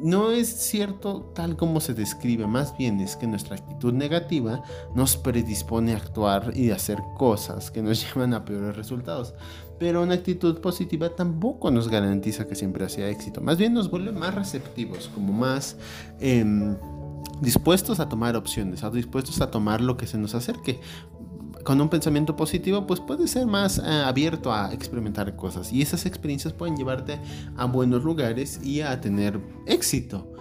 No 0.01 0.31
es 0.31 0.49
cierto 0.49 1.31
tal 1.35 1.55
como 1.55 1.79
se 1.79 1.93
describe, 1.93 2.47
más 2.47 2.75
bien 2.77 2.99
es 2.99 3.15
que 3.15 3.27
nuestra 3.27 3.55
actitud 3.55 3.93
negativa 3.93 4.63
nos 4.95 5.15
predispone 5.15 5.93
a 5.93 5.97
actuar 5.97 6.51
y 6.55 6.71
a 6.71 6.75
hacer 6.75 6.99
cosas 7.15 7.71
que 7.71 7.81
nos 7.81 8.03
llevan 8.13 8.33
a 8.33 8.43
peores 8.43 8.75
resultados. 8.75 9.33
Pero 9.79 10.01
una 10.01 10.13
actitud 10.13 10.59
positiva 10.61 11.09
tampoco 11.09 11.71
nos 11.71 11.89
garantiza 11.89 12.47
que 12.47 12.55
siempre 12.55 12.87
sea 12.89 13.09
éxito. 13.09 13.41
Más 13.41 13.57
bien 13.57 13.73
nos 13.73 13.89
vuelve 13.89 14.11
más 14.11 14.33
receptivos, 14.33 15.09
como 15.13 15.33
más 15.33 15.77
em, 16.19 16.77
dispuestos 17.41 17.99
a 17.99 18.07
tomar 18.07 18.35
opciones, 18.35 18.81
dispuestos 18.93 19.41
a 19.41 19.51
tomar 19.51 19.81
lo 19.81 19.97
que 19.97 20.07
se 20.07 20.17
nos 20.17 20.35
acerque 20.35 20.79
con 21.63 21.79
un 21.79 21.89
pensamiento 21.89 22.35
positivo, 22.35 22.85
pues 22.85 22.99
puedes 22.99 23.31
ser 23.31 23.47
más 23.47 23.79
eh, 23.79 23.81
abierto 23.83 24.51
a 24.51 24.73
experimentar 24.73 25.35
cosas 25.35 25.71
y 25.71 25.81
esas 25.81 26.05
experiencias 26.05 26.53
pueden 26.53 26.75
llevarte 26.75 27.19
a 27.55 27.65
buenos 27.65 28.03
lugares 28.03 28.59
y 28.63 28.81
a 28.81 28.99
tener 28.99 29.39
éxito, 29.65 30.31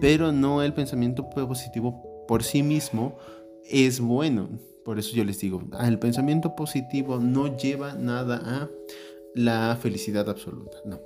pero 0.00 0.32
no 0.32 0.62
el 0.62 0.74
pensamiento 0.74 1.28
positivo 1.30 2.24
por 2.26 2.42
sí 2.42 2.62
mismo 2.62 3.16
es 3.68 4.00
bueno. 4.00 4.48
Por 4.84 4.98
eso 4.98 5.14
yo 5.14 5.24
les 5.24 5.38
digo, 5.38 5.62
el 5.80 5.98
pensamiento 5.98 6.56
positivo 6.56 7.18
no 7.18 7.56
lleva 7.56 7.94
nada 7.94 8.42
a 8.44 8.70
la 9.34 9.78
felicidad 9.80 10.28
absoluta, 10.28 10.78
no. 10.84 11.00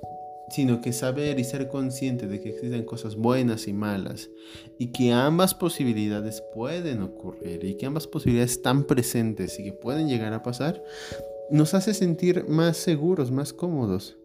Sino 0.49 0.79
que 0.79 0.93
saber 0.93 1.39
y 1.39 1.43
ser 1.43 1.67
consciente 1.67 2.27
de 2.27 2.39
que 2.39 2.49
existen 2.49 2.85
cosas 2.85 3.17
buenas 3.17 3.67
y 3.67 3.73
malas 3.73 4.29
y 4.79 4.93
que 4.93 5.11
ambas 5.11 5.53
posibilidades 5.53 6.41
pueden 6.53 7.01
ocurrir 7.01 7.65
y 7.65 7.75
que 7.75 7.85
ambas 7.85 8.07
posibilidades 8.07 8.51
están 8.51 8.85
presentes 8.85 9.59
y 9.59 9.65
que 9.65 9.73
pueden 9.73 10.07
llegar 10.07 10.33
a 10.33 10.43
pasar, 10.43 10.81
nos 11.51 11.73
hace 11.73 11.93
sentir 11.93 12.45
más 12.47 12.77
seguros, 12.77 13.29
más 13.29 13.51
cómodos. 13.51 14.17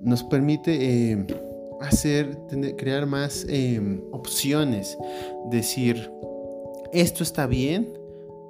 Nos 0.00 0.22
permite 0.24 1.12
eh, 1.12 1.26
hacer, 1.80 2.36
crear 2.76 3.06
más 3.06 3.46
eh, 3.48 3.80
opciones. 4.10 4.96
Decir, 5.50 6.10
esto 6.92 7.22
está 7.22 7.46
bien, 7.46 7.92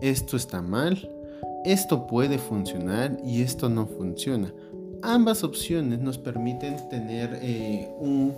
esto 0.03 0.37
está 0.37 0.61
mal, 0.61 1.09
esto 1.65 2.07
puede 2.09 2.37
funcionar 2.37 3.17
y 3.25 3.43
esto 3.43 3.69
no 3.69 3.87
funciona. 3.87 4.53
Ambas 5.01 5.45
opciones 5.45 6.01
nos 6.01 6.19
permiten 6.19 6.77
tener 6.91 7.39
eh, 7.41 7.89
un, 7.99 8.35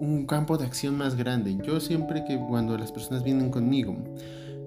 un 0.00 0.26
campo 0.26 0.56
de 0.56 0.64
acción 0.64 0.96
más 0.96 1.14
grande. 1.14 1.56
Yo 1.62 1.78
siempre 1.78 2.24
que 2.24 2.38
cuando 2.38 2.76
las 2.78 2.90
personas 2.90 3.22
vienen 3.22 3.50
conmigo, 3.50 3.96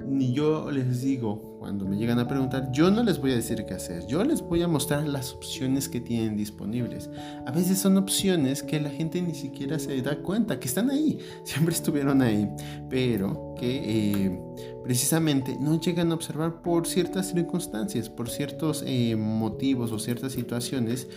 ni 0.08 0.34
yo 0.34 0.70
les 0.72 1.02
digo, 1.02 1.58
cuando 1.60 1.86
me 1.86 1.98
llegan 1.98 2.20
a 2.20 2.28
preguntar, 2.28 2.72
yo 2.72 2.92
no 2.92 3.04
les 3.04 3.20
voy 3.20 3.32
a 3.32 3.36
decir 3.36 3.66
qué 3.66 3.74
hacer, 3.74 4.06
yo 4.08 4.24
les 4.24 4.42
voy 4.42 4.62
a 4.62 4.68
mostrar 4.68 5.08
las 5.08 5.34
opciones 5.34 5.90
que 5.90 6.00
tienen 6.00 6.38
disponibles. 6.38 7.10
A 7.46 7.52
veces 7.52 7.80
son 7.80 7.98
opciones 7.98 8.62
que 8.62 8.80
la 8.80 8.90
gente 8.90 9.22
ni 9.22 9.34
siquiera 9.34 9.80
se 9.80 10.02
da 10.02 10.18
cuenta 10.18 10.60
que 10.60 10.68
están 10.68 10.90
ahí, 10.90 11.20
siempre 11.44 11.74
estuvieron 11.74 12.22
ahí, 12.22 12.50
pero 12.90 13.56
que 13.60 14.26
eh, 14.26 14.40
precisamente 14.84 15.58
no 15.60 15.80
llegan 15.80 16.12
a 16.12 16.16
observar 16.16 16.62
por 16.62 16.88
ciertas 16.88 17.32
circunstancias, 17.32 18.10
por 18.10 18.30
ciertos 18.30 18.84
eh, 18.86 19.16
motivos 19.16 19.92
o 19.92 20.00
ciertas 20.00 20.34
situaciones, 20.34 21.08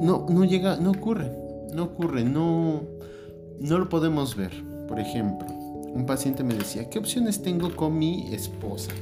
no, 0.00 0.26
no 0.28 0.44
llega, 0.44 0.76
no 0.76 0.90
ocurre, 0.90 1.32
no 1.74 1.84
ocurre, 1.84 2.24
no, 2.24 2.82
no 3.58 3.78
lo 3.78 3.88
podemos 3.88 4.36
ver. 4.36 4.52
Por 4.86 5.00
ejemplo, 5.00 5.48
un 5.96 6.04
paciente 6.04 6.44
me 6.44 6.54
decía, 6.54 6.90
¿qué 6.90 6.98
opciones 6.98 7.42
tengo 7.42 7.74
con 7.74 7.98
mi 7.98 8.34
esposa? 8.34 8.92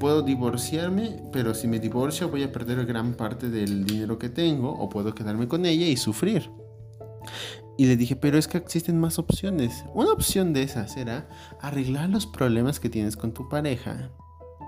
Puedo 0.00 0.22
divorciarme, 0.22 1.22
pero 1.30 1.54
si 1.54 1.68
me 1.68 1.78
divorcio 1.78 2.30
voy 2.30 2.42
a 2.42 2.50
perder 2.50 2.84
gran 2.86 3.14
parte 3.14 3.50
del 3.50 3.84
dinero 3.84 4.18
que 4.18 4.30
tengo 4.30 4.70
o 4.72 4.88
puedo 4.88 5.14
quedarme 5.14 5.46
con 5.46 5.66
ella 5.66 5.86
y 5.86 5.96
sufrir. 5.96 6.50
Y 7.76 7.86
le 7.86 7.96
dije, 7.96 8.16
pero 8.16 8.38
es 8.38 8.48
que 8.48 8.58
existen 8.58 8.98
más 8.98 9.18
opciones. 9.18 9.84
Una 9.94 10.12
opción 10.12 10.52
de 10.52 10.62
esas 10.62 10.96
era 10.96 11.28
arreglar 11.60 12.08
los 12.08 12.26
problemas 12.26 12.80
que 12.80 12.88
tienes 12.88 13.16
con 13.16 13.32
tu 13.32 13.48
pareja 13.48 14.10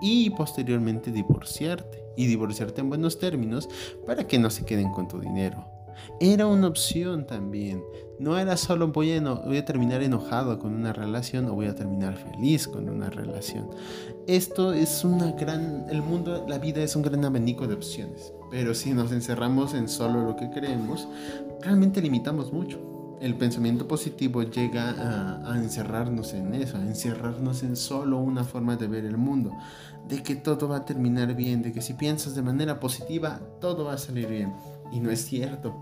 y 0.03 0.31
posteriormente 0.31 1.11
divorciarte. 1.11 2.05
Y 2.17 2.27
divorciarte 2.27 2.81
en 2.81 2.91
buenos 2.91 3.19
términos 3.19 3.69
para 4.07 4.29
que 4.29 4.39
no 4.39 4.51
se 4.51 4.65
queden 4.65 4.93
con 4.93 5.09
tu 5.09 5.19
dinero. 5.19 5.74
Era 6.21 6.47
una 6.47 6.69
opción 6.69 7.27
también. 7.27 7.83
No 8.19 8.39
era 8.39 8.57
solo 8.57 8.89
voy 8.89 9.13
a, 9.13 9.21
voy 9.21 9.59
a 9.59 9.65
terminar 9.65 10.03
enojado 10.03 10.59
con 10.59 10.75
una 10.75 10.93
relación 10.93 11.47
o 11.47 11.55
voy 11.55 11.67
a 11.67 11.75
terminar 11.75 12.17
feliz 12.17 12.69
con 12.69 12.89
una 12.89 13.11
relación. 13.11 13.69
Esto 14.27 14.73
es 14.73 15.05
una 15.05 15.33
gran... 15.33 15.87
El 15.91 16.03
mundo, 16.03 16.45
la 16.49 16.59
vida 16.59 16.83
es 16.83 16.95
un 16.97 17.03
gran 17.03 17.25
abanico 17.25 17.67
de 17.67 17.75
opciones. 17.75 18.33
Pero 18.51 18.75
si 18.75 18.95
nos 18.95 19.11
encerramos 19.13 19.75
en 19.75 19.89
solo 19.89 20.25
lo 20.25 20.37
que 20.37 20.51
creemos, 20.51 21.09
realmente 21.61 22.01
limitamos 22.01 22.53
mucho 22.53 22.95
el 23.25 23.37
pensamiento 23.37 23.89
positivo 23.89 24.43
llega 24.43 24.91
a, 25.51 25.57
encerrarnos 25.57 26.35
en 26.35 26.55
eso, 26.55 26.77
a 26.77 26.83
encerrarnos 26.83 27.63
en 27.63 27.75
solo 27.75 28.19
una 28.19 28.45
forma 28.45 28.77
de 28.77 28.87
ver 28.87 29.07
el 29.07 29.17
mundo, 29.17 29.51
de 30.07 30.23
que 30.23 30.37
todo 30.37 30.69
va 30.69 30.79
a 30.79 30.85
terminar 30.85 31.35
bien, 31.35 31.63
de 31.63 31.73
que 31.73 31.81
si 31.81 31.95
piensas 31.95 32.35
de 32.35 32.43
manera 32.43 32.79
positiva, 32.81 33.41
todo 33.63 33.85
va 33.85 33.95
a 33.95 33.99
salir 33.99 34.29
bien. 34.29 34.53
Y 34.93 35.01
no 35.01 35.11
es 35.11 35.25
cierto. 35.25 35.75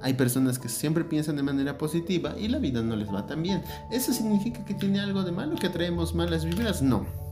Hay 0.00 0.14
personas 0.14 0.58
que 0.58 0.68
siempre 0.68 1.04
piensan 1.04 1.36
de 1.36 1.42
manera 1.42 1.78
positiva 1.78 2.38
y 2.38 2.48
la 2.48 2.58
vida 2.58 2.82
no 2.82 2.96
les 2.96 3.12
va 3.12 3.26
tan 3.26 3.42
bien. 3.42 3.62
¿Eso 3.90 4.12
significa 4.12 4.64
que 4.64 4.74
tiene 4.74 5.00
algo 5.00 5.22
de 5.22 5.32
malo, 5.32 5.56
que 5.56 5.68
traemos 5.68 6.14
malas 6.14 6.44
vibras? 6.44 6.82
No 6.82 7.24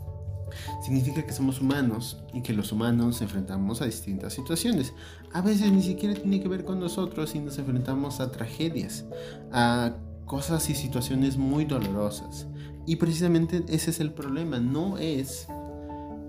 significa 0.82 1.22
que 1.22 1.32
somos 1.32 1.60
humanos 1.60 2.18
y 2.32 2.42
que 2.42 2.52
los 2.52 2.72
humanos 2.72 3.06
nos 3.06 3.22
enfrentamos 3.22 3.80
a 3.82 3.86
distintas 3.86 4.34
situaciones. 4.34 4.92
A 5.32 5.40
veces 5.40 5.72
ni 5.72 5.82
siquiera 5.82 6.14
tiene 6.14 6.40
que 6.40 6.48
ver 6.48 6.64
con 6.64 6.80
nosotros 6.80 7.34
y 7.34 7.38
nos 7.38 7.58
enfrentamos 7.58 8.20
a 8.20 8.30
tragedias, 8.30 9.04
a 9.52 9.94
cosas 10.26 10.68
y 10.70 10.74
situaciones 10.74 11.36
muy 11.36 11.64
dolorosas. 11.64 12.46
Y 12.86 12.96
precisamente 12.96 13.64
ese 13.68 13.90
es 13.90 14.00
el 14.00 14.12
problema, 14.12 14.58
no 14.58 14.98
es 14.98 15.46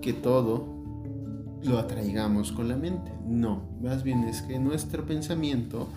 que 0.00 0.12
todo 0.12 0.73
lo 1.64 1.78
atraigamos 1.78 2.52
con 2.52 2.68
la 2.68 2.76
mente, 2.76 3.10
no, 3.26 3.62
más 3.82 4.02
bien 4.02 4.24
es 4.24 4.42
que 4.42 4.58
nuestro 4.58 5.04
pensamiento 5.06 5.88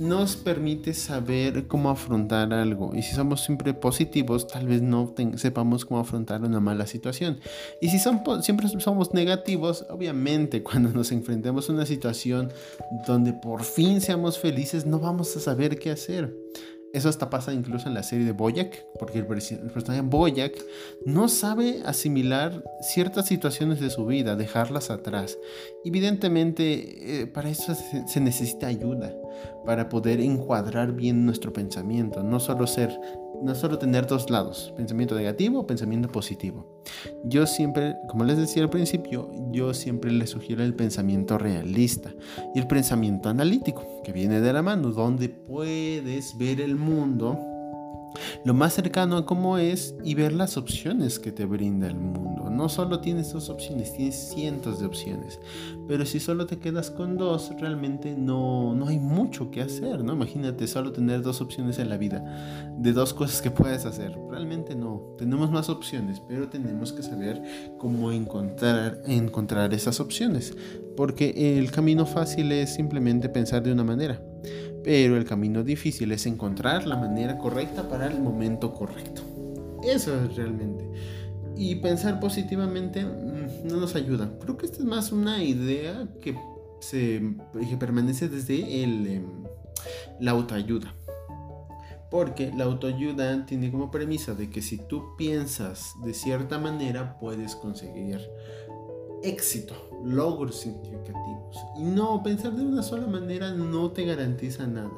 nos 0.00 0.34
permite 0.34 0.94
saber 0.94 1.66
cómo 1.66 1.90
afrontar 1.90 2.54
algo. 2.54 2.92
Y 2.94 3.02
si 3.02 3.14
somos 3.14 3.42
siempre 3.42 3.74
positivos, 3.74 4.46
tal 4.46 4.66
vez 4.66 4.80
no 4.80 5.14
sepamos 5.36 5.84
cómo 5.84 6.00
afrontar 6.00 6.42
una 6.42 6.58
mala 6.58 6.86
situación. 6.86 7.38
Y 7.82 7.90
si 7.90 7.98
son 7.98 8.22
siempre 8.42 8.68
somos 8.68 9.12
negativos, 9.12 9.84
obviamente 9.90 10.62
cuando 10.64 10.88
nos 10.90 11.12
enfrentemos 11.12 11.68
a 11.68 11.74
una 11.74 11.84
situación 11.84 12.50
donde 13.06 13.34
por 13.34 13.62
fin 13.62 14.00
seamos 14.00 14.38
felices, 14.38 14.86
no 14.86 14.98
vamos 15.00 15.36
a 15.36 15.40
saber 15.40 15.78
qué 15.78 15.90
hacer. 15.90 16.34
Eso 16.92 17.08
hasta 17.08 17.30
pasa 17.30 17.52
incluso 17.52 17.88
en 17.88 17.94
la 17.94 18.02
serie 18.02 18.24
de 18.24 18.32
Boyack, 18.32 18.84
porque 18.98 19.18
el, 19.18 19.26
personaje 19.26 20.00
Boyack 20.00 20.54
no 21.06 21.28
sabe 21.28 21.82
asimilar 21.84 22.64
ciertas 22.80 23.26
situaciones 23.26 23.80
de 23.80 23.90
su 23.90 24.06
vida, 24.06 24.34
dejarlas 24.34 24.90
atrás. 24.90 25.38
Evidentemente, 25.84 27.22
eh, 27.22 27.26
para 27.26 27.48
eso 27.48 27.74
se, 27.74 28.20
necesita 28.20 28.66
ayuda, 28.66 29.14
para 29.64 29.88
poder 29.88 30.20
encuadrar 30.20 30.92
bien 30.92 31.24
nuestro 31.24 31.52
pensamiento, 31.52 32.24
no 32.24 32.40
solo 32.40 32.66
ser 32.66 32.90
no 33.42 33.54
solo 33.54 33.78
tener 33.78 34.06
dos 34.06 34.30
lados, 34.30 34.72
pensamiento 34.76 35.14
negativo 35.14 35.60
o 35.60 35.66
pensamiento 35.66 36.08
positivo. 36.08 36.82
Yo 37.24 37.46
siempre, 37.46 37.96
como 38.08 38.24
les 38.24 38.36
decía 38.36 38.62
al 38.62 38.70
principio, 38.70 39.30
yo 39.50 39.74
siempre 39.74 40.10
les 40.10 40.30
sugiero 40.30 40.62
el 40.62 40.74
pensamiento 40.74 41.38
realista 41.38 42.12
y 42.54 42.58
el 42.58 42.66
pensamiento 42.66 43.28
analítico, 43.28 43.84
que 44.04 44.12
viene 44.12 44.40
de 44.40 44.52
la 44.52 44.62
mano, 44.62 44.90
donde 44.90 45.28
puedes 45.28 46.36
ver 46.38 46.60
el 46.60 46.76
mundo 46.76 47.38
lo 48.44 48.54
más 48.54 48.74
cercano 48.74 49.16
a 49.16 49.26
cómo 49.26 49.58
es 49.58 49.94
y 50.04 50.14
ver 50.14 50.32
las 50.32 50.56
opciones 50.56 51.18
que 51.18 51.32
te 51.32 51.44
brinda 51.44 51.86
el 51.86 51.96
mundo. 51.96 52.50
No 52.50 52.68
solo 52.68 53.00
tienes 53.00 53.32
dos 53.32 53.48
opciones, 53.48 53.92
tienes 53.94 54.16
cientos 54.16 54.80
de 54.80 54.86
opciones. 54.86 55.40
Pero 55.88 56.04
si 56.04 56.20
solo 56.20 56.46
te 56.46 56.58
quedas 56.58 56.90
con 56.90 57.16
dos, 57.16 57.52
realmente 57.58 58.14
no, 58.16 58.74
no 58.74 58.88
hay 58.88 58.98
mucho 58.98 59.50
que 59.50 59.62
hacer, 59.62 60.02
¿no? 60.04 60.12
Imagínate 60.12 60.66
solo 60.66 60.92
tener 60.92 61.22
dos 61.22 61.40
opciones 61.40 61.78
en 61.78 61.88
la 61.88 61.96
vida, 61.96 62.24
de 62.76 62.92
dos 62.92 63.14
cosas 63.14 63.40
que 63.40 63.50
puedes 63.50 63.86
hacer. 63.86 64.18
Realmente 64.30 64.74
no. 64.74 65.14
Tenemos 65.18 65.50
más 65.50 65.68
opciones, 65.68 66.20
pero 66.20 66.48
tenemos 66.48 66.92
que 66.92 67.02
saber 67.02 67.42
cómo 67.78 68.12
encontrar, 68.12 69.00
encontrar 69.06 69.72
esas 69.74 70.00
opciones. 70.00 70.56
Porque 70.96 71.58
el 71.58 71.70
camino 71.70 72.04
fácil 72.04 72.52
es 72.52 72.74
simplemente 72.74 73.28
pensar 73.28 73.62
de 73.62 73.72
una 73.72 73.84
manera 73.84 74.20
pero 74.82 75.16
el 75.16 75.24
camino 75.24 75.62
difícil 75.62 76.12
es 76.12 76.26
encontrar 76.26 76.86
la 76.86 76.96
manera 76.96 77.38
correcta 77.38 77.88
para 77.88 78.06
el 78.06 78.20
momento 78.20 78.72
correcto. 78.72 79.22
Eso 79.84 80.14
es 80.24 80.36
realmente. 80.36 80.88
Y 81.56 81.76
pensar 81.76 82.20
positivamente 82.20 83.04
mm, 83.04 83.66
no 83.66 83.76
nos 83.76 83.94
ayuda. 83.94 84.32
Creo 84.40 84.56
que 84.56 84.66
esta 84.66 84.78
es 84.78 84.84
más 84.84 85.12
una 85.12 85.42
idea 85.42 86.08
que, 86.20 86.36
se, 86.80 87.20
permanece 87.78 88.28
desde 88.28 88.82
el, 88.82 89.06
em, 89.06 89.26
la 90.18 90.32
autoayuda. 90.32 90.94
Porque 92.10 92.52
la 92.56 92.64
autoayuda 92.64 93.46
tiene 93.46 93.70
como 93.70 93.90
premisa 93.90 94.34
de 94.34 94.50
que 94.50 94.62
si 94.62 94.78
tú 94.78 95.16
piensas 95.16 95.92
de 96.02 96.12
cierta 96.12 96.58
manera 96.58 97.18
puedes 97.20 97.54
conseguir 97.54 98.18
éxito, 99.22 99.74
logros 100.04 100.56
significativos. 100.56 101.56
Y 101.76 101.82
no, 101.82 102.22
pensar 102.22 102.52
de 102.52 102.64
una 102.64 102.82
sola 102.82 103.06
manera 103.06 103.52
no 103.52 103.90
te 103.90 104.04
garantiza 104.04 104.66
nada. 104.66 104.90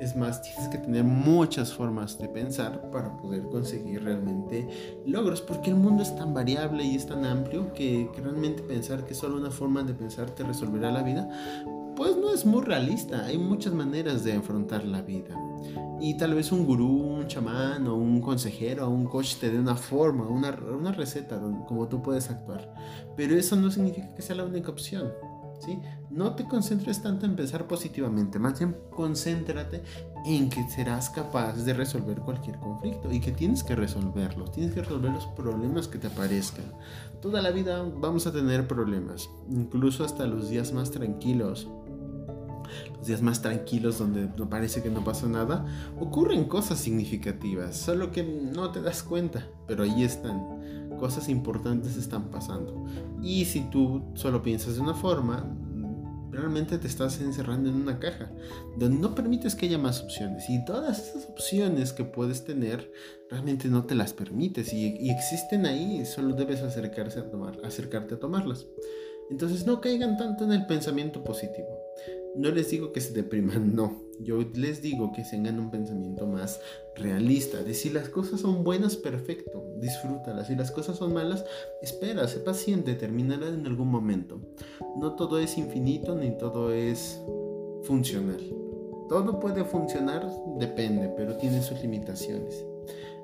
Es 0.00 0.16
más, 0.16 0.42
tienes 0.42 0.68
que 0.68 0.78
tener 0.78 1.04
muchas 1.04 1.72
formas 1.72 2.18
de 2.18 2.28
pensar 2.28 2.90
para 2.90 3.16
poder 3.16 3.42
conseguir 3.48 4.04
realmente 4.04 4.68
logros, 5.06 5.40
porque 5.40 5.70
el 5.70 5.76
mundo 5.76 6.02
es 6.02 6.14
tan 6.14 6.32
variable 6.32 6.84
y 6.84 6.94
es 6.94 7.06
tan 7.06 7.24
amplio 7.24 7.72
que, 7.72 8.08
que 8.14 8.20
realmente 8.20 8.62
pensar 8.62 9.04
que 9.04 9.14
solo 9.14 9.36
una 9.36 9.50
forma 9.50 9.82
de 9.82 9.94
pensar 9.94 10.30
te 10.30 10.44
resolverá 10.44 10.92
la 10.92 11.02
vida, 11.02 11.28
pues 11.98 12.16
no 12.16 12.32
es 12.32 12.46
muy 12.46 12.62
realista. 12.62 13.26
Hay 13.26 13.38
muchas 13.38 13.74
maneras 13.74 14.22
de 14.22 14.34
afrontar 14.34 14.84
la 14.84 15.02
vida. 15.02 15.36
Y 16.00 16.16
tal 16.16 16.32
vez 16.32 16.52
un 16.52 16.64
gurú, 16.64 16.86
un 16.86 17.26
chamán 17.26 17.88
o 17.88 17.96
un 17.96 18.20
consejero 18.20 18.86
o 18.86 18.90
un 18.90 19.04
coach 19.04 19.34
te 19.34 19.50
dé 19.50 19.58
una 19.58 19.74
forma, 19.74 20.28
una, 20.28 20.56
una 20.72 20.92
receta 20.92 21.40
como 21.66 21.88
tú 21.88 22.00
puedes 22.00 22.30
actuar. 22.30 22.72
Pero 23.16 23.34
eso 23.34 23.56
no 23.56 23.68
significa 23.72 24.14
que 24.14 24.22
sea 24.22 24.36
la 24.36 24.44
única 24.44 24.70
opción. 24.70 25.12
¿sí? 25.58 25.80
No 26.08 26.36
te 26.36 26.46
concentres 26.46 27.02
tanto 27.02 27.26
en 27.26 27.34
pensar 27.34 27.66
positivamente, 27.66 28.38
más 28.38 28.56
bien 28.60 28.76
concéntrate 28.90 29.82
en 30.24 30.50
que 30.50 30.62
serás 30.68 31.10
capaz 31.10 31.64
de 31.64 31.74
resolver 31.74 32.20
cualquier 32.20 32.60
conflicto 32.60 33.10
y 33.10 33.18
que 33.18 33.32
tienes 33.32 33.64
que 33.64 33.74
resolverlos, 33.74 34.52
tienes 34.52 34.72
que 34.72 34.82
resolver 34.82 35.10
los 35.10 35.26
problemas 35.26 35.88
que 35.88 35.98
te 35.98 36.06
aparezcan. 36.06 36.66
Toda 37.20 37.42
la 37.42 37.50
vida 37.50 37.82
vamos 37.82 38.28
a 38.28 38.32
tener 38.32 38.68
problemas, 38.68 39.28
incluso 39.50 40.04
hasta 40.04 40.28
los 40.28 40.48
días 40.48 40.72
más 40.72 40.92
tranquilos 40.92 41.68
los 42.98 43.06
días 43.06 43.22
más 43.22 43.40
tranquilos 43.40 43.98
donde 43.98 44.28
no 44.36 44.48
parece 44.48 44.82
que 44.82 44.90
no 44.90 45.04
pasa 45.04 45.28
nada, 45.28 45.64
ocurren 45.98 46.44
cosas 46.44 46.78
significativas, 46.78 47.76
solo 47.76 48.10
que 48.10 48.22
no 48.22 48.70
te 48.70 48.82
das 48.82 49.02
cuenta, 49.02 49.48
pero 49.66 49.84
ahí 49.84 50.02
están. 50.02 50.58
Cosas 50.98 51.28
importantes 51.28 51.96
están 51.96 52.28
pasando. 52.28 52.84
Y 53.22 53.44
si 53.44 53.60
tú 53.70 54.02
solo 54.14 54.42
piensas 54.42 54.74
de 54.74 54.80
una 54.80 54.94
forma, 54.94 55.46
realmente 56.38 56.78
te 56.78 56.86
estás 56.86 57.20
encerrando 57.20 57.68
en 57.68 57.76
una 57.76 57.98
caja 57.98 58.30
donde 58.76 58.98
no 58.98 59.14
permites 59.14 59.54
que 59.54 59.66
haya 59.66 59.78
más 59.78 60.02
opciones 60.02 60.48
y 60.48 60.64
todas 60.64 60.98
esas 60.98 61.28
opciones 61.28 61.92
que 61.92 62.04
puedes 62.04 62.44
tener 62.44 62.92
realmente 63.30 63.68
no 63.68 63.84
te 63.84 63.94
las 63.94 64.12
permites 64.12 64.72
y, 64.72 64.96
y 65.00 65.10
existen 65.10 65.66
ahí 65.66 66.04
solo 66.06 66.34
debes 66.34 66.62
acercarse 66.62 67.20
a 67.20 67.30
tomar, 67.30 67.58
acercarte 67.64 68.14
a 68.14 68.20
tomarlas 68.20 68.66
entonces 69.30 69.66
no 69.66 69.80
caigan 69.80 70.16
tanto 70.16 70.44
en 70.44 70.52
el 70.52 70.66
pensamiento 70.66 71.24
positivo 71.24 71.68
no 72.36 72.50
les 72.50 72.70
digo 72.70 72.92
que 72.92 73.00
se 73.00 73.12
depriman, 73.12 73.74
no. 73.74 74.08
Yo 74.20 74.40
les 74.54 74.82
digo 74.82 75.12
que 75.12 75.22
tengan 75.22 75.60
un 75.60 75.70
pensamiento 75.70 76.26
más 76.26 76.60
realista. 76.96 77.62
De 77.62 77.74
si 77.74 77.90
las 77.90 78.08
cosas 78.08 78.40
son 78.40 78.64
buenas, 78.64 78.96
perfecto, 78.96 79.64
disfrútalas. 79.78 80.48
Si 80.48 80.56
las 80.56 80.70
cosas 80.70 80.96
son 80.96 81.12
malas, 81.12 81.44
espera, 81.82 82.26
sé 82.26 82.40
paciente, 82.40 82.94
terminarán 82.94 83.60
en 83.60 83.66
algún 83.66 83.88
momento. 83.88 84.40
No 84.96 85.14
todo 85.14 85.38
es 85.38 85.56
infinito 85.56 86.14
ni 86.16 86.36
todo 86.36 86.72
es 86.72 87.20
funcional. 87.84 88.40
Todo 89.08 89.40
puede 89.40 89.64
funcionar, 89.64 90.28
depende, 90.58 91.12
pero 91.16 91.36
tiene 91.36 91.62
sus 91.62 91.80
limitaciones. 91.80 92.64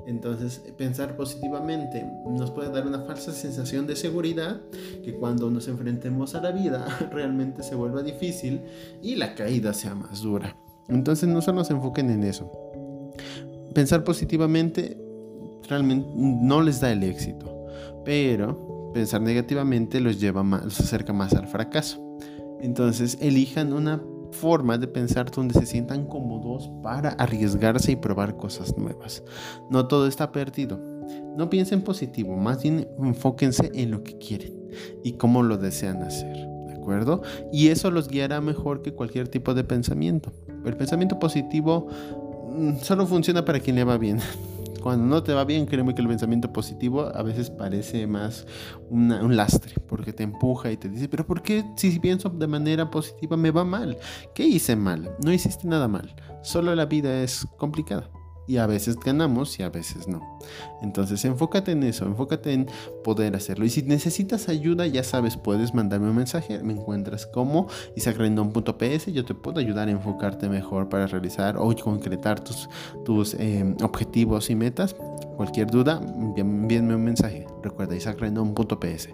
Entonces, 0.06 0.62
pensar 0.76 1.16
positivamente 1.16 2.04
nos 2.26 2.50
puede 2.50 2.70
dar 2.70 2.86
una 2.86 3.00
falsa 3.00 3.32
sensación 3.32 3.86
de 3.86 3.96
seguridad 3.96 4.60
que 5.02 5.14
cuando 5.14 5.50
nos 5.50 5.68
enfrentemos 5.68 6.34
a 6.34 6.40
la 6.40 6.50
vida 6.50 6.86
realmente 7.12 7.62
se 7.62 7.74
vuelva 7.74 8.02
difícil 8.02 8.62
y 9.02 9.16
la 9.16 9.34
caída 9.34 9.72
sea 9.72 9.94
más 9.94 10.20
dura. 10.22 10.56
Entonces, 10.88 11.28
no 11.28 11.40
solo 11.40 11.64
se 11.64 11.72
enfoquen 11.72 12.10
en 12.10 12.24
eso. 12.24 12.50
Pensar 13.74 14.04
positivamente 14.04 15.00
realmente 15.68 16.08
no 16.14 16.60
les 16.60 16.80
da 16.80 16.92
el 16.92 17.02
éxito, 17.02 17.66
pero 18.04 18.92
pensar 18.92 19.22
negativamente 19.22 20.00
los 20.00 20.20
lleva 20.20 20.42
más, 20.42 20.64
los 20.64 20.80
acerca 20.80 21.12
más 21.12 21.32
al 21.32 21.48
fracaso. 21.48 22.00
Entonces, 22.60 23.18
elijan 23.20 23.72
una 23.72 24.02
forma 24.34 24.76
de 24.76 24.88
pensar 24.88 25.30
donde 25.30 25.54
se 25.54 25.66
sientan 25.66 26.06
cómodos 26.06 26.70
para 26.82 27.10
arriesgarse 27.10 27.92
y 27.92 27.96
probar 27.96 28.36
cosas 28.36 28.76
nuevas. 28.76 29.22
No 29.70 29.86
todo 29.86 30.06
está 30.06 30.32
perdido. 30.32 30.78
No 31.36 31.50
piensen 31.50 31.82
positivo, 31.82 32.36
más 32.36 32.62
bien 32.62 32.88
enfóquense 32.98 33.70
en 33.74 33.90
lo 33.90 34.02
que 34.02 34.18
quieren 34.18 34.52
y 35.02 35.12
cómo 35.12 35.42
lo 35.42 35.56
desean 35.56 36.02
hacer. 36.02 36.36
¿De 36.66 36.74
acuerdo? 36.74 37.22
Y 37.52 37.68
eso 37.68 37.90
los 37.90 38.08
guiará 38.08 38.40
mejor 38.40 38.82
que 38.82 38.92
cualquier 38.92 39.28
tipo 39.28 39.54
de 39.54 39.64
pensamiento. 39.64 40.32
El 40.64 40.76
pensamiento 40.76 41.18
positivo 41.18 41.88
mm, 42.56 42.76
solo 42.82 43.06
funciona 43.06 43.44
para 43.44 43.60
quien 43.60 43.76
le 43.76 43.84
va 43.84 43.98
bien. 43.98 44.18
Cuando 44.84 45.06
no 45.06 45.22
te 45.22 45.32
va 45.32 45.46
bien, 45.46 45.64
créeme 45.64 45.94
que 45.94 46.02
el 46.02 46.08
pensamiento 46.08 46.52
positivo 46.52 47.10
a 47.14 47.22
veces 47.22 47.48
parece 47.48 48.06
más 48.06 48.46
un 48.90 49.34
lastre, 49.34 49.76
porque 49.88 50.12
te 50.12 50.24
empuja 50.24 50.70
y 50.70 50.76
te 50.76 50.90
dice, 50.90 51.08
pero 51.08 51.26
¿por 51.26 51.40
qué 51.40 51.64
si 51.74 51.98
pienso 51.98 52.28
de 52.28 52.46
manera 52.46 52.90
positiva 52.90 53.34
me 53.34 53.50
va 53.50 53.64
mal? 53.64 53.96
¿Qué 54.34 54.44
hice 54.44 54.76
mal? 54.76 55.16
No 55.24 55.32
hiciste 55.32 55.66
nada 55.66 55.88
mal, 55.88 56.14
solo 56.42 56.74
la 56.74 56.84
vida 56.84 57.22
es 57.22 57.46
complicada 57.56 58.10
y 58.46 58.58
a 58.58 58.66
veces 58.66 58.98
ganamos 58.98 59.58
y 59.58 59.62
a 59.62 59.70
veces 59.70 60.08
no. 60.08 60.38
Entonces 60.82 61.24
enfócate 61.24 61.72
en 61.72 61.82
eso, 61.82 62.04
enfócate 62.04 62.52
en 62.52 62.66
poder 63.02 63.34
hacerlo. 63.36 63.64
Y 63.64 63.70
si 63.70 63.82
necesitas 63.82 64.48
ayuda, 64.48 64.86
ya 64.86 65.02
sabes, 65.02 65.36
puedes 65.36 65.74
mandarme 65.74 66.10
un 66.10 66.16
mensaje. 66.16 66.62
Me 66.62 66.74
encuentras 66.74 67.26
como 67.26 67.68
isaacrendon.ps. 67.96 69.06
Yo 69.06 69.24
te 69.24 69.34
puedo 69.34 69.60
ayudar 69.60 69.88
a 69.88 69.90
enfocarte 69.90 70.48
mejor 70.48 70.88
para 70.88 71.06
realizar 71.06 71.56
o 71.56 71.74
concretar 71.76 72.40
tus, 72.40 72.68
tus 73.04 73.34
eh, 73.34 73.74
objetivos 73.82 74.50
y 74.50 74.54
metas. 74.54 74.96
Cualquier 75.36 75.68
duda, 75.70 76.00
envíenme 76.36 76.94
un 76.94 77.04
mensaje. 77.04 77.46
Recuerda 77.62 77.96
isaacrendon.ps. 77.96 79.08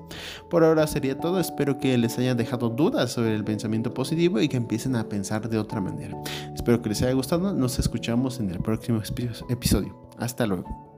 Por 0.48 0.64
ahora 0.64 0.86
sería 0.86 1.18
todo. 1.18 1.40
Espero 1.40 1.78
que 1.78 1.96
les 1.98 2.18
haya 2.18 2.34
dejado 2.34 2.68
dudas 2.68 3.12
sobre 3.12 3.34
el 3.34 3.44
pensamiento 3.44 3.94
positivo 3.94 4.40
y 4.40 4.48
que 4.48 4.56
empiecen 4.56 4.96
a 4.96 5.08
pensar 5.08 5.48
de 5.48 5.58
otra 5.58 5.80
manera. 5.80 6.16
Espero 6.54 6.82
que 6.82 6.90
les 6.90 7.02
haya 7.02 7.12
gustado. 7.12 7.52
Nos 7.54 7.78
escuchamos 7.78 8.40
en 8.40 8.50
el 8.50 8.58
próximo 8.60 9.00
episodio. 9.48 9.96
Hasta 10.18 10.46
luego. 10.46 10.89